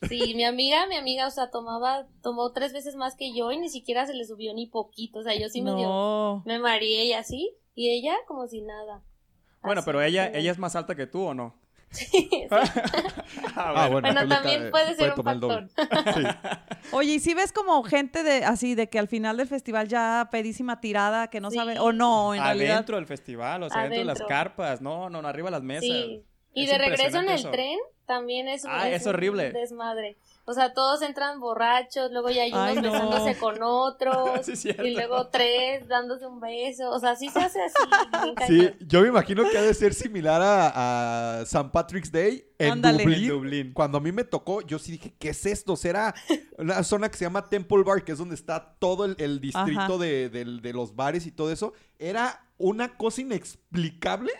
[0.09, 3.59] Sí, mi amiga, mi amiga, o sea, tomaba, tomó tres veces más que yo y
[3.59, 5.21] ni siquiera se le subió ni poquito.
[5.21, 6.43] O sea, yo sí me dio, no.
[6.45, 9.03] me mareé y así, y ella como si nada.
[9.63, 11.55] Bueno, Así, pero ella, ella es más alta que tú, ¿o no?
[11.95, 12.47] Sí, sí.
[13.57, 15.69] Ah, bueno, Bueno, tú le también puede ser un doble.
[16.93, 20.29] Oye, ¿y si ves como gente de así de que al final del festival ya
[20.31, 21.57] pedísima tirada que no Sí.
[21.57, 22.73] sabe o no, en realidad?
[22.75, 25.63] Adentro del festival, o sea, adentro de las carpas, no, no, no, arriba de las
[25.63, 25.83] mesas.
[25.85, 26.25] Sí.
[26.53, 27.51] Y Es de regreso en el eso.
[27.51, 29.49] tren también es, Ah, es horrible.
[29.49, 30.17] un desmadre.
[30.47, 32.93] O sea, todos entran borrachos, luego ya hay unos Ay, no.
[32.93, 36.91] besándose con otros, Sí, y luego tres dándose un beso.
[36.91, 37.75] O sea, sí se hace así.
[38.47, 41.71] Sí, yo me imagino que ha de ser similar a, a St.
[41.73, 42.83] Patrick's Day en.
[42.83, 43.13] Dublín.
[43.15, 43.73] En Dublín.
[43.73, 45.77] Cuando a mí me tocó, yo sí dije, ¿qué es esto?
[45.77, 46.15] Será
[46.59, 49.99] una zona que se llama Temple Bar, que es donde está todo el, el distrito
[49.99, 51.73] de los bares y todo eso.
[51.99, 54.33] Era una cosa inexplicable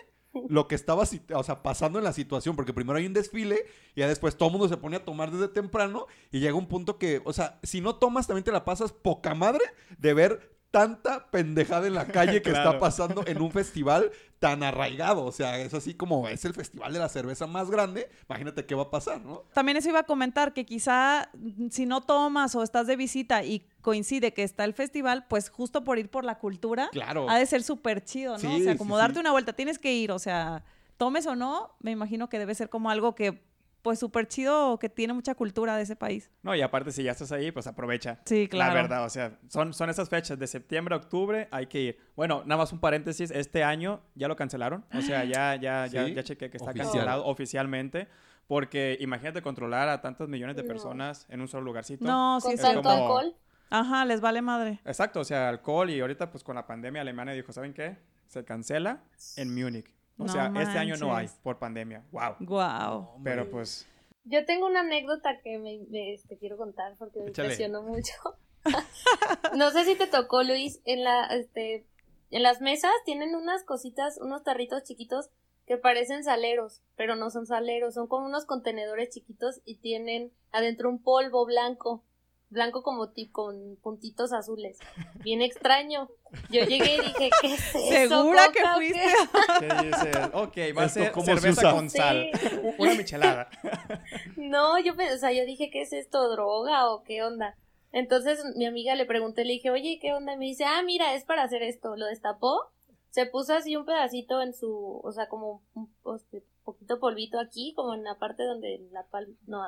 [0.49, 4.01] lo que estaba o sea, pasando en la situación, porque primero hay un desfile y
[4.01, 6.97] ya después todo el mundo se pone a tomar desde temprano y llega un punto
[6.97, 9.63] que, o sea, si no tomas también te la pasas poca madre
[9.97, 15.23] de ver tanta pendejada en la calle que está pasando en un festival tan arraigado,
[15.23, 18.75] o sea, es así como es el festival de la cerveza más grande, imagínate qué
[18.75, 19.43] va a pasar, ¿no?
[19.53, 21.31] También eso iba a comentar, que quizá
[21.71, 25.85] si no tomas o estás de visita y coincide que está el festival, pues justo
[25.85, 27.29] por ir por la cultura, Claro.
[27.29, 28.39] ha de ser súper chido, ¿no?
[28.39, 28.99] Sí, o sea, como sí.
[28.99, 30.65] darte una vuelta, tienes que ir, o sea,
[30.97, 33.41] tomes o no, me imagino que debe ser como algo que,
[33.85, 36.31] pues súper chido, que tiene mucha cultura de ese país.
[36.41, 38.19] No, y aparte, si ya estás ahí, pues aprovecha.
[38.25, 38.73] Sí, claro.
[38.73, 41.99] La verdad, o sea, son, son esas fechas de septiembre a octubre, hay que ir.
[42.15, 44.83] Bueno, nada más un paréntesis, este año ya lo cancelaron.
[44.91, 46.15] O sea, ya, ya, ya, ¿Sí?
[46.15, 46.87] ya chequé que está Oficial.
[46.91, 48.07] cancelado oficialmente.
[48.47, 50.67] Porque imagínate controlar a tantos millones de No.
[50.67, 52.05] personas en un solo lugarcito.
[52.05, 53.35] No, sí, Con tanto como- alcohol.
[53.69, 54.79] Ajá, les vale madre.
[54.85, 57.97] Exacto, o sea, alcohol y ahorita pues con la pandemia Alemania dijo, ¿saben qué?
[58.27, 59.03] Se cancela
[59.37, 59.94] en Múnich.
[60.17, 62.03] O No sea, este año no hay por pandemia.
[62.11, 62.35] Wow.
[62.39, 63.21] Wow.
[63.23, 63.87] Pero pues
[64.23, 67.47] Yo tengo una anécdota que me, me, este, quiero contar porque me Échale.
[67.49, 68.13] impresionó mucho.
[69.55, 71.85] no sé si te tocó, Luis, en la, este,
[72.31, 75.29] en las mesas tienen unas cositas, unos tarritos chiquitos
[75.67, 80.89] que parecen saleros, pero no son saleros, son como unos contenedores chiquitos y tienen adentro
[80.89, 82.03] un polvo blanco,
[82.49, 84.79] blanco como tipo con puntitos azules.
[85.23, 86.09] Bien extraño.
[86.49, 88.23] Yo llegué y dije, ¿qué es eso?
[88.23, 88.99] ¿Segura que fuiste?
[89.59, 90.17] qué?" ¿Qué dices?
[90.33, 92.29] Ok, va a ¿Esto ser cerveza con sal.
[92.39, 92.47] Sí.
[92.77, 93.49] Una michelada.
[94.37, 96.29] No, yo, o sea, yo dije, ¿qué es esto?
[96.29, 97.55] ¿Droga o qué onda?
[97.91, 100.33] Entonces mi amiga le pregunté, le dije, oye, ¿qué onda?
[100.33, 101.95] Y me dice, ah, mira, es para hacer esto.
[101.95, 102.69] Lo destapó,
[103.09, 107.73] se puso así un pedacito en su, o sea, como un este, poquito polvito aquí,
[107.73, 109.65] como en la parte donde la palma, no,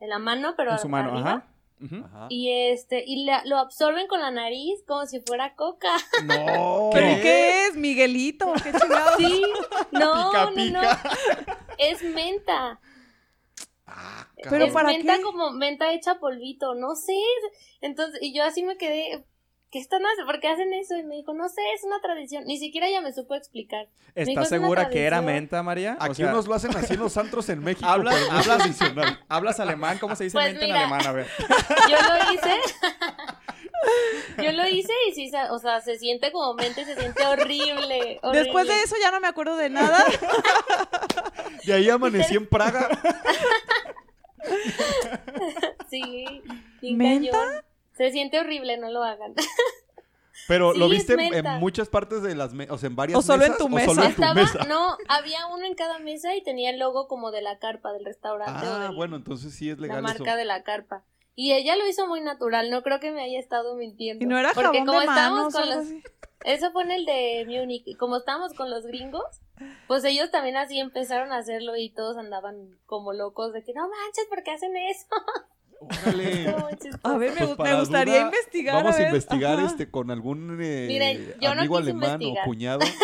[0.00, 1.30] en la mano, pero En su mano, arriba.
[1.30, 1.48] ajá.
[2.30, 5.88] Y este, y la- lo absorben con la nariz como si fuera coca.
[6.24, 6.90] No.
[6.92, 7.76] ¿Pero qué es?
[7.76, 8.52] ¿Miguelito?
[8.62, 9.16] ¿Qué chingados?
[9.18, 9.42] Sí,
[9.92, 10.88] no, Pica, no, no,
[11.78, 12.80] es menta.
[13.86, 15.22] Ah, Pero es ¿para menta qué?
[15.22, 17.12] como menta hecha polvito, no sé.
[17.82, 19.24] Entonces, y yo así me quedé,
[19.74, 20.30] ¿qué están haciendo?
[20.30, 20.96] ¿Por qué hacen eso?
[20.96, 22.44] Y me dijo, no sé, es una tradición.
[22.46, 23.88] Ni siquiera ella me supo explicar.
[23.88, 25.34] dijo, ¿Estás "Es una segura que era tradición".
[25.34, 25.96] menta, María?
[26.00, 29.02] O Aquí sea, unos lo hacen así en los antros en México, Habla- pero no
[29.04, 29.18] es.
[29.28, 29.98] ¿Hablas alemán?
[29.98, 30.76] ¿Cómo se dice Pues menta mira.
[30.78, 31.06] en alemán?
[31.08, 31.26] A ver.
[31.90, 32.60] Yo lo hice.
[34.42, 37.26] yo lo hice y sí, se- o sea, se siente como menta y se siente
[37.26, 38.20] horrible.
[38.22, 38.42] horrible.
[38.44, 40.04] Después de eso ya no me acuerdo de nada.
[41.64, 42.88] Y ahí amanecí en Praga.
[45.88, 46.42] Sí,
[46.82, 47.30] ¿Menta?
[47.38, 47.64] cañón.
[47.96, 49.34] Se siente horrible, no lo hagan.
[50.48, 53.22] Pero Sí, lo viste en, muchas partes de las mesas, o sea, en varias ¿O
[53.22, 53.86] solo en tu o mesa?
[53.94, 54.64] solo en tu Estaba, mesa.
[54.66, 58.04] no, había uno en cada mesa y tenía el logo como de la carpa del
[58.04, 58.66] restaurante.
[58.66, 60.36] o Ah, del- bueno, entonces sí es la legal marca eso.
[60.36, 61.04] de la carpa.
[61.36, 64.24] Y ella lo hizo muy natural, no creo que me haya estado mintiendo.
[64.24, 66.02] Y no era Porque jabón como de estábamos manos con los, así.
[66.44, 67.82] Eso fue en el de Múnich.
[67.86, 69.24] Y como estábamos con los gringos,
[69.88, 73.88] pues ellos también así empezaron a hacerlo y todos andaban como locos de que no
[73.88, 75.06] manches, ¿por qué hacen eso?
[76.02, 76.54] Órale.
[77.02, 78.74] A ver, me, Pues me gustaría duda, investigar.
[78.76, 79.06] Vamos a, ver.
[79.08, 79.66] investigar Ajá.
[79.66, 82.44] este con algún eh, Miren, yo no amigo alemán investigar.
[82.44, 82.80] o cuñado.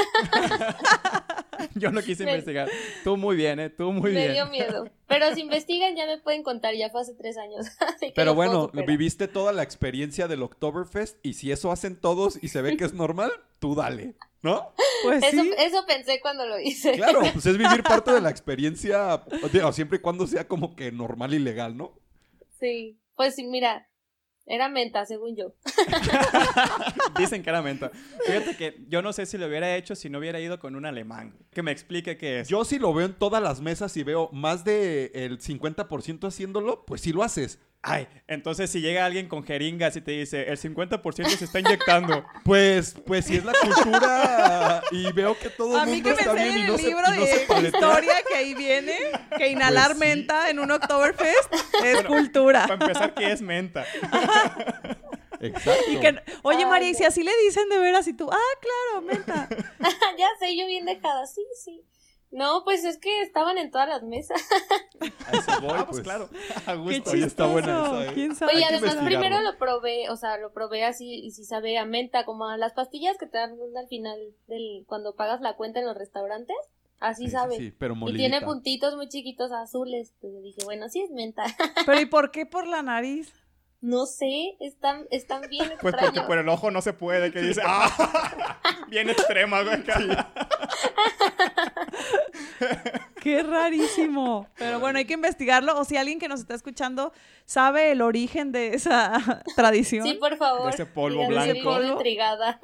[1.74, 2.68] Yo no quise Me- investigar.
[3.04, 3.68] Tú muy bien, ¿eh?
[3.70, 4.32] Tú muy me bien.
[4.32, 4.88] dio miedo.
[5.06, 7.66] Pero si investigan ya me pueden contar, ya fue hace tres años.
[8.14, 12.62] Pero bueno, viviste toda la experiencia del Oktoberfest y si eso hacen todos y se
[12.62, 14.72] ve que es normal, tú dale, ¿no?
[15.02, 15.52] Pues Eso, sí.
[15.58, 16.92] eso pensé cuando lo hice.
[16.92, 20.90] Claro, pues es vivir parte de la experiencia, digo, siempre y cuando sea como que
[20.92, 21.92] normal y legal, ¿no?
[22.60, 23.00] Sí.
[23.16, 23.90] Pues sí, mira,
[24.46, 25.54] era menta, según yo.
[27.18, 27.90] Dicen que era menta.
[28.26, 30.86] Fíjate que yo no sé si lo hubiera hecho si no hubiera ido con un
[30.86, 31.38] alemán.
[31.52, 32.48] Que me explique qué es.
[32.48, 36.84] Yo si lo veo en todas las mesas y veo más del el 50% haciéndolo,
[36.84, 37.60] pues sí lo haces.
[37.82, 42.24] Ay, entonces si llega alguien con jeringas y te dice, el 50% se está inyectando.
[42.44, 46.14] Pues, pues si es la cultura y veo que todo A el mí mundo que
[46.16, 47.80] me está bien enseñen y no el se, libro y no se de paletea.
[47.80, 48.98] historia que ahí viene,
[49.36, 50.00] que inhalar Pues sí.
[50.00, 52.62] menta en un Oktoberfest es cultura.
[52.66, 53.86] Para empezar, ¿qué es menta?
[55.40, 55.90] Exacto.
[55.90, 57.08] Y que, oye, María, y si no.
[57.08, 59.48] así le dicen de veras y tú, ah, claro, menta.
[60.18, 61.82] ya sé, yo bien dejada, sí, sí.
[62.32, 64.40] No, pues es que estaban en todas las mesas.
[65.26, 66.00] A eso voy, Ah, pues pues.
[66.02, 66.28] claro.
[66.66, 66.86] A Qué gusto.
[66.86, 67.26] Oye, chistoso.
[67.26, 68.10] está buena esa, ¿eh?
[68.14, 68.52] ¿Quién sabe?
[68.54, 72.24] Oye, además primero lo probé, o sea, lo probé así y sí sabe a menta,
[72.24, 75.86] como a las pastillas que te dan al final del cuando pagas la cuenta en
[75.86, 76.56] los restaurantes,
[77.00, 77.56] así Sí, sí, sabe.
[77.56, 80.14] sí, pero y tiene puntitos muy chiquitos azules.
[80.20, 81.44] Pues yo dije, bueno, sí es menta.
[81.86, 83.32] Pero ¿y por qué por la nariz?
[83.82, 86.12] no sé, están, están bien Pues extraños.
[86.14, 88.60] porque por el ojo no se puede, que dice, ¡ah!
[88.88, 89.82] Bien extrema, güey.
[93.22, 94.48] Qué rarísimo.
[94.56, 95.78] Pero bueno, hay que investigarlo.
[95.78, 97.12] O si alguien que nos está escuchando
[97.44, 100.06] sabe el origen de esa tradición.
[100.06, 100.66] Sí, por favor.
[100.68, 101.82] De ese polvo blanco.
[101.82, 102.60] intrigada.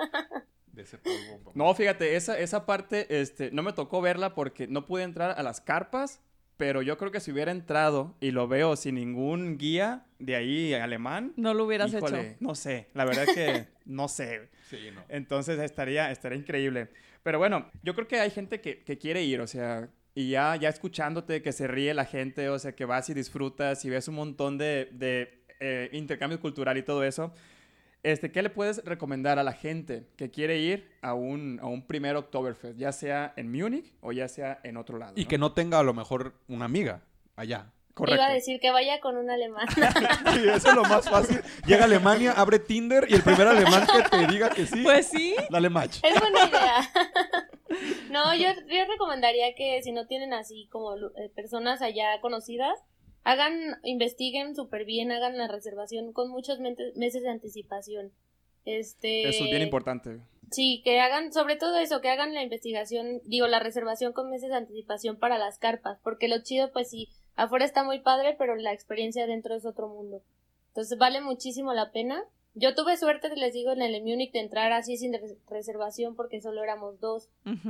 [0.73, 1.53] De ese polvo.
[1.55, 5.43] No, fíjate, esa, esa parte este, no me tocó verla porque no pude entrar a
[5.43, 6.21] las carpas,
[6.57, 10.75] pero yo creo que si hubiera entrado y lo veo sin ningún guía de ahí
[10.75, 12.37] alemán, No lo hubieras híjole, hecho.
[12.41, 14.49] no sé, la verdad es que no sé.
[14.71, 15.03] Sí, no.
[15.09, 16.89] Entonces estaría, estaría increíble.
[17.27, 20.55] Pero bueno, yo creo que hay gente que, que quiere ir, o sea, y ya,
[20.55, 24.07] ya escuchándote que se ríe la gente, o sea, que vas y disfrutas y ves
[24.07, 27.33] un montón de, de eh, intercambio cultural y todo eso.
[28.05, 31.85] Este, ¿Qué le puedes recomendar a la gente que quiere ir a un, a un
[31.89, 35.15] primer Oktoberfest, ya sea en Múnich o ya sea en otro lado?
[35.17, 37.03] Y que no tenga a lo mejor una amiga
[37.35, 37.73] allá.
[37.97, 38.21] Correcto.
[38.23, 39.67] Iba a decir que vaya con un alemán.
[39.75, 39.81] Sí,
[40.55, 41.41] eso es lo más fácil.
[41.67, 45.09] Llega a Alemania, abre Tinder y el primer alemán que te diga que sí, Pues
[45.09, 45.35] sí.
[45.49, 46.01] dale match.
[46.03, 46.91] Es buena idea.
[48.11, 52.79] no, yo, yo recomendaría que si no tienen así como eh, personas allá conocidas,
[53.25, 58.13] hagan, investiguen súper bien, hagan la reservación con muchos meses de anticipación.
[58.67, 60.21] Este, Eso es bien importante.
[60.51, 64.49] Sí, que hagan, sobre todo eso, que hagan la investigación, digo, la reservación con meses
[64.51, 68.55] de anticipación para las carpas, porque lo chido, pues sí, afuera está muy padre, pero
[68.55, 70.23] la experiencia dentro es otro mundo.
[70.69, 72.23] Entonces vale muchísimo la pena
[72.59, 76.41] Yo tuve suerte, les digo, en el Munich de entrar así sin res- reservación porque
[76.41, 77.29] solo éramos dos.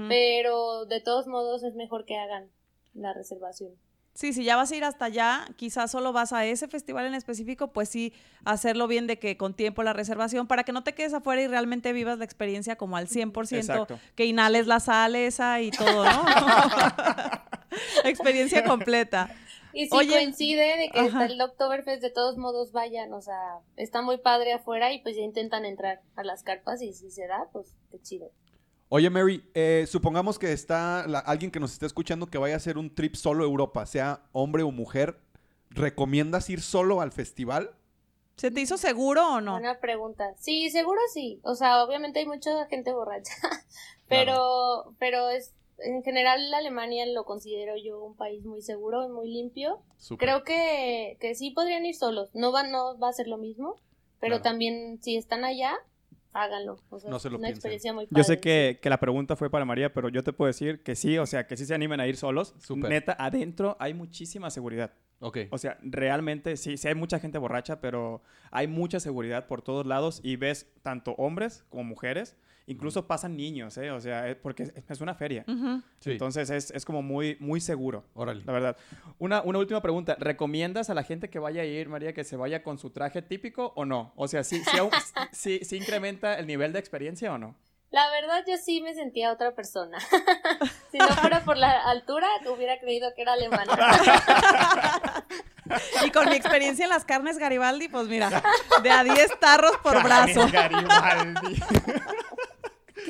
[0.09, 2.51] Pero de todos modos es mejor que hagan
[2.95, 3.73] la reservación.
[4.17, 7.15] Sí, si ya vas a ir hasta allá, quizás solo vas a ese festival en
[7.15, 8.15] específico, pues sí,
[8.47, 11.49] hacerlo bien de que con tiempo la reservación, para que no te quedes afuera y
[11.49, 13.99] realmente vivas la experiencia como al 100%, Exacto.
[14.15, 16.25] que inhales la sal esa y todo, ¿no?
[18.05, 19.29] experiencia completa.
[19.75, 21.09] Y si Oye, coincide de que ajá.
[21.09, 25.15] está el Oktoberfest, de todos modos vayan, o sea, está muy padre afuera y pues
[25.17, 28.31] ya intentan entrar a las carpas y si se da, pues qué chido.
[28.89, 32.59] Oye, Mary, eh, supongamos que está la- alguien que nos está escuchando que vaya a
[32.59, 35.19] hacer un trip solo a Europa, sea hombre o mujer.
[35.71, 37.75] ¿Recomiendas ir solo al festival?
[38.37, 39.53] ¿Se te hizo seguro o no?
[39.53, 40.35] Buena pregunta.
[40.39, 41.41] Sí, seguro sí.
[41.43, 43.33] O sea, obviamente hay mucha gente borracha,
[44.09, 49.29] pero, pero es, en general Alemania lo considero yo un país muy seguro y muy
[49.29, 49.81] limpio.
[50.19, 52.31] Creo que, que sí podrían ir solos.
[52.35, 53.75] No va, no va a ser lo mismo,
[54.21, 54.43] pero Claro.
[54.43, 55.75] también si están allá,
[56.37, 56.79] háganlo.
[56.91, 57.57] O sea, No se lo una piensen.
[57.57, 60.47] experiencia muy Yo sé que, que la pregunta fue para María, pero yo te puedo
[60.47, 62.55] decir que sí, o sea, que sí se animen a ir solos.
[62.59, 62.91] Súper.
[62.91, 64.93] Neta, adentro hay muchísima seguridad.
[65.21, 65.39] Ok.
[65.51, 69.87] O sea, realmente sí, sí hay mucha gente borracha, pero hay mucha seguridad por todos
[69.87, 72.37] lados y ves tanto hombres como mujeres.
[72.69, 73.93] Incluso pasan niños, ¿eh?
[73.93, 75.45] O sea, es- porque es, una feria.
[76.01, 76.11] Sí.
[76.13, 78.05] Entonces es, es como muy, muy seguro.
[78.15, 78.43] Órale.
[78.45, 78.77] La verdad.
[79.19, 80.17] Una, una última pregunta.
[80.19, 83.23] ¿Recomiendas a la gente que vaya a ir, María, que se vaya con su traje
[83.23, 84.13] típico o no?
[84.17, 84.91] O sea, ¿sí, sí, aún-
[85.33, 87.55] sí- sí incrementa el nivel de experiencia o no?
[87.93, 89.99] La verdad, yo sí me sentía otra persona.
[90.91, 93.77] si no fuera por la altura, hubiera creído que era alemana.
[96.05, 98.41] Y con mi experiencia en las carnes Garibaldi, pues mira,
[98.85, 100.47] de a 10 tarros por brazo.
[100.53, 101.61] Garibaldi.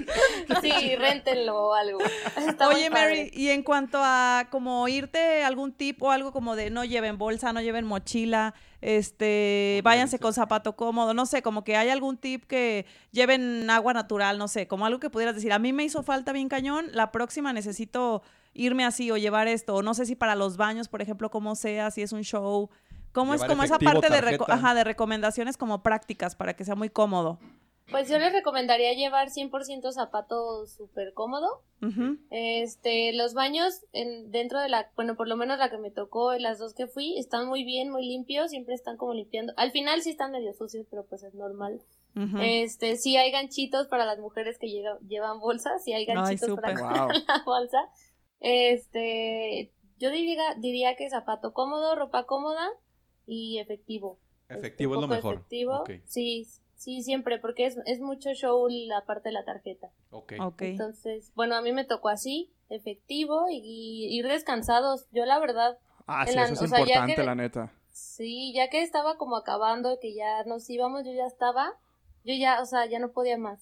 [0.62, 1.98] sí, réntenlo o algo.
[2.36, 2.90] Está Oye.
[2.90, 7.18] Mary, y en cuanto a como irte algún tip o algo como de no lleven
[7.18, 12.16] bolsa, no lleven mochila, este, váyanse con zapato cómodo, no sé, como que hay algún
[12.16, 15.84] tip que lleven agua natural, no sé, como algo que pudieras decir, a mí me
[15.84, 18.22] hizo falta bien cañón, la próxima necesito
[18.54, 21.54] irme así o llevar esto, o no sé si para los baños, por ejemplo, cómo
[21.56, 22.70] sea, si es un show,
[23.12, 26.74] cómo es como esa parte de, reco- ajá, de recomendaciones como prácticas para que sea
[26.74, 27.38] muy cómodo.
[27.90, 31.62] Pues yo les recomendaría llevar 100% zapato súper cómodo.
[32.30, 36.34] Este, los baños en, dentro de la, bueno, por lo menos la que me tocó,
[36.34, 39.52] y las dos que fui, están muy bien, muy limpios, siempre están como limpiando.
[39.56, 41.80] Al final sí están medio sucios, pero pues es normal.
[42.40, 46.56] Este, sí hay ganchitos para las mujeres que llega- llevan bolsas, sí hay Ay, ganchitos
[46.58, 46.98] para súper.
[46.98, 47.08] Wow.
[47.28, 47.78] la bolsa.
[48.40, 52.68] Este, yo diría, diría que zapato cómodo, ropa cómoda
[53.26, 54.18] y efectivo.
[54.48, 55.34] Efectivo Este, es lo poco mejor.
[55.34, 56.46] Efectivo, sí,
[56.76, 59.90] sí, siempre, porque es, es mucho show la parte de la tarjeta.
[60.10, 60.34] Ok.
[60.40, 60.62] Ok.
[60.62, 65.06] Entonces, bueno, a mí me tocó así, efectivo y, y ir descansados.
[65.12, 67.72] Yo la verdad, Ah, sí, la- eso es o sea, ya importante, que- la neta.
[67.90, 71.72] sí, ya que estaba como acabando, que ya nos íbamos, yo ya estaba,
[72.24, 73.60] yo ya, o sea, ya no podía más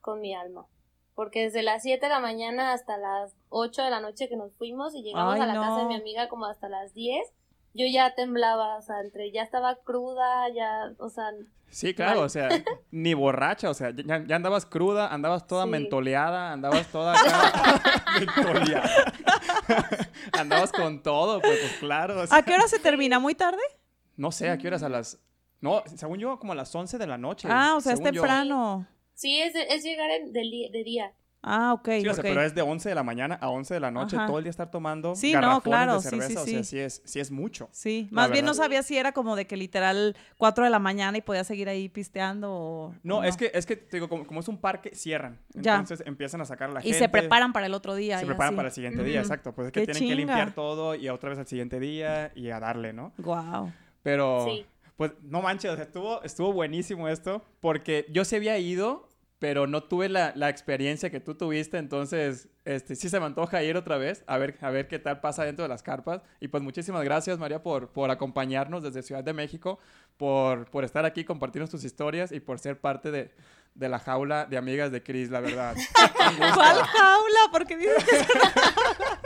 [0.00, 0.66] con mi alma.
[1.14, 4.52] Porque desde las 7 de la mañana hasta las 8 de la noche que nos
[4.54, 5.62] fuimos y llegamos Ay, a la no.
[5.62, 7.26] casa de mi amiga como hasta las 10,
[7.78, 11.30] yo ya temblaba, o sea, entre ya estaba cruda, ya, o sea,
[11.70, 12.24] Sí, claro, Mal.
[12.26, 12.48] o sea,
[12.90, 15.70] ni borracha, o sea, ya, ya andabas cruda, andabas toda Sí.
[15.70, 18.02] mentoleada, andabas toda acá.
[18.18, 19.12] mentoleada.
[20.32, 22.20] andabas con todo, pues, pues claro.
[22.22, 23.18] o sea, ¿A qué hora se termina?
[23.18, 23.60] ¿Muy tarde?
[24.16, 24.82] No sé, ¿a qué horas?
[24.82, 25.18] A las...
[25.60, 27.48] No, según yo, como a las 11 de la noche.
[27.50, 28.04] Ah, o sea, es yo.
[28.12, 28.86] temprano.
[29.14, 30.40] sí, es, de- es llegar en- de
[30.84, 31.12] día.
[31.40, 32.28] Ah, ok, Sí, o sea, ok.
[32.30, 34.26] pero es de 11 de la mañana a 11 de la noche, Ajá.
[34.26, 36.46] todo el día estar tomando Sí, no, garrafones claro, de sí, cerveza, sí, o sea,
[36.58, 36.64] sí.
[36.64, 37.68] sí es, sí es mucho.
[37.70, 41.16] Sí, más bien no sabía si era como de que literal 4 de la mañana
[41.16, 42.94] y podía seguir ahí pisteando o...
[43.04, 45.38] No, o es que, es que, te digo, como, como es un parque, cierran.
[45.54, 45.74] Ya.
[45.76, 46.98] Entonces empiezan a sacar a la Y gente.
[46.98, 48.18] se preparan para el otro día.
[48.18, 48.56] Se y preparan así.
[48.56, 49.26] para el siguiente día, Ujú.
[49.26, 49.52] exacto.
[49.54, 50.34] Pues es que Qué tienen que chinga.
[50.34, 53.12] limpiar todo y otra vez al siguiente día y a darle, ¿no?
[53.18, 53.72] Guau.
[54.02, 54.66] Pero, Sí.
[54.96, 59.07] pues, no manches, o sea, estuvo, estuvo buenísimo esto, porque yo se había ido,
[59.38, 63.62] pero no tuve la, la experiencia que tú tuviste, entonces, este, sí se me antoja
[63.62, 66.22] ir otra vez, a ver, a ver qué tal pasa dentro de las carpas.
[66.40, 69.78] Y pues muchísimas gracias, María, por, por acompañarnos desde Ciudad de México,
[70.16, 73.30] por, por estar aquí, compartirnos tus historias y por ser parte de,
[73.74, 75.76] de la jaula de amigas de Cris, la verdad.
[76.54, 77.40] ¿Cuál jaula?
[77.52, 79.20] Porque dices que es una jaula.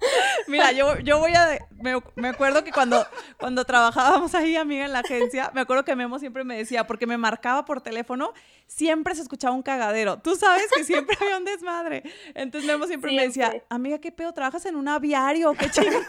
[0.48, 1.58] Mira, yo, yo voy a...
[1.80, 3.06] Me, me acuerdo que cuando,
[3.38, 7.06] cuando trabajábamos ahí, amiga, en la agencia, me acuerdo que Memo siempre me decía, porque
[7.06, 8.32] me marcaba por teléfono,
[8.66, 10.18] siempre se escuchaba un cagadero.
[10.18, 12.02] Tú sabes que siempre había un desmadre.
[12.34, 13.66] Entonces Memo siempre, me decía, Siempre.
[13.70, 14.32] amiga, ¿qué pedo?
[14.32, 15.52] ¿Trabajas en un aviario?
[15.54, 16.04] ¿Qué chingados?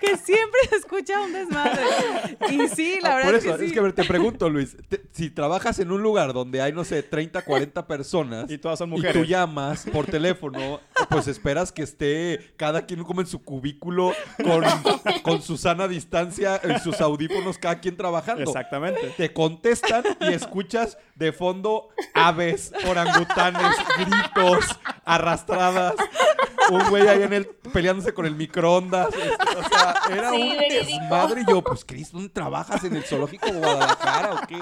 [0.00, 1.82] que siempre se escucha un desmadre.
[2.50, 3.64] Y sí, la Ah, verdad por es que sí.
[3.66, 6.72] es que a ver, te pregunto, Luis, te- si trabajas en un lugar donde hay,
[6.72, 9.28] no sé, 30, 40 personas Y todas son y tú mujeres.
[9.28, 10.80] llamas por teléfono,
[11.10, 14.12] pues esperas que esté cada quien como en su cubículo
[14.42, 14.62] con
[15.22, 18.42] con su sana distancia en sus audífonos, cada quien trabajando.
[18.42, 19.12] Exactamente.
[19.16, 24.64] Te contestan y escuchas de fondo aves, orangutanes, gritos,
[25.04, 25.94] arrastradas.
[26.70, 29.08] Un güey ahí en el peleándose con el microondas.
[29.14, 30.84] este, O sea, era Sí, un verídico.
[31.00, 31.40] desmadre.
[31.42, 32.84] Y yo, pues, Cris, ¿dónde trabajas?
[32.84, 34.58] ¿En el zoológico de Guadalajara o qué?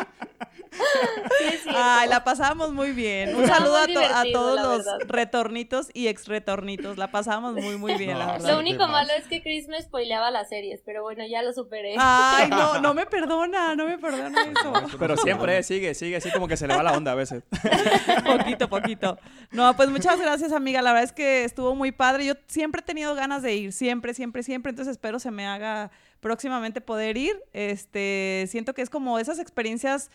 [1.39, 1.69] Sí.
[1.75, 3.35] Ay, la pasamos muy bien.
[3.35, 4.99] Un saludo a, to- todos los verdad.
[5.09, 6.97] retornitos y ex retornitos.
[6.99, 8.51] La pasamos muy, muy bien, la verdad.
[8.53, 11.95] Lo único malo es que Chris me spoileaba las series, pero bueno, ya lo superé.
[11.99, 14.73] Ay, no, no me perdona, no me perdona eso.
[14.99, 17.43] Pero siempre sigue, sigue, así como que se le va la onda a veces.
[18.25, 19.19] poquito, poquito.
[19.51, 20.83] No, pues muchas gracias, amiga.
[20.83, 22.27] La verdad es que estuvo muy padre.
[22.27, 24.71] Yo siempre he tenido ganas de ir, siempre, siempre, siempre.
[24.71, 27.41] Entonces espero se me haga próximamente poder ir.
[27.53, 30.11] Este, siento que es como esas experiencias,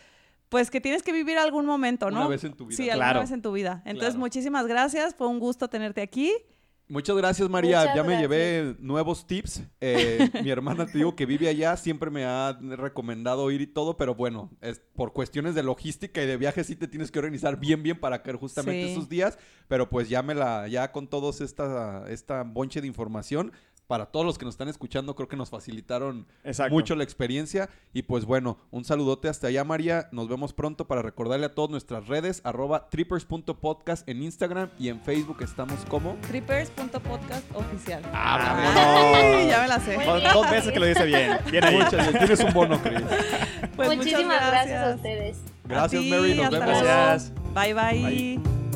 [0.51, 2.19] pues que tienes que vivir algún momento, ¿no?
[2.19, 2.75] Una vez en tu vida.
[2.75, 3.19] Sí, alguna Claro.
[3.21, 3.81] vez en tu vida.
[3.85, 4.19] Entonces, Claro.
[4.19, 5.15] muchísimas gracias.
[5.15, 6.29] Fue un gusto tenerte aquí.
[6.89, 7.79] Muchas gracias, María.
[7.79, 9.63] Muchas ya me llevé nuevos tips.
[9.79, 13.95] Eh, mi hermana, te digo, que vive allá, siempre me ha recomendado ir y todo,
[13.95, 17.57] pero bueno, es por cuestiones de logística y de viaje sí te tienes que organizar
[17.57, 18.91] bien, bien para caer justamente Sí.
[18.91, 19.39] esos días.
[19.69, 23.53] Pero pues ya me la, ya con todos esta, esta bonche de información,
[23.87, 26.73] para todos los que nos están escuchando, creo que nos facilitaron Exacto.
[26.73, 27.69] mucho la experiencia.
[27.93, 30.07] Y pues bueno, un saludote hasta allá, María.
[30.11, 35.01] Nos vemos pronto para recordarle a todas nuestras redes, arroba trippers.podcast en Instagram y en
[35.01, 36.15] Facebook estamos como...
[36.27, 38.01] Trippers.podcast oficial.
[38.13, 39.95] Ah, Ay, ya me la sé.
[40.05, 40.33] Dos, bien.
[40.33, 41.37] dos veces que lo dice bien.
[41.51, 41.75] Bien ahí.
[41.75, 42.17] Muchas gracias.
[42.19, 43.01] Tienes un bono, Cris.
[43.75, 44.83] Pues Muchísimas gracias.
[44.83, 45.37] a ustedes.
[45.65, 46.33] Gracias, ti, Mary.
[46.35, 46.83] Nos vemos.
[46.83, 47.33] Gracias.
[47.53, 48.01] Bye, bye.
[48.01, 48.70] Bye.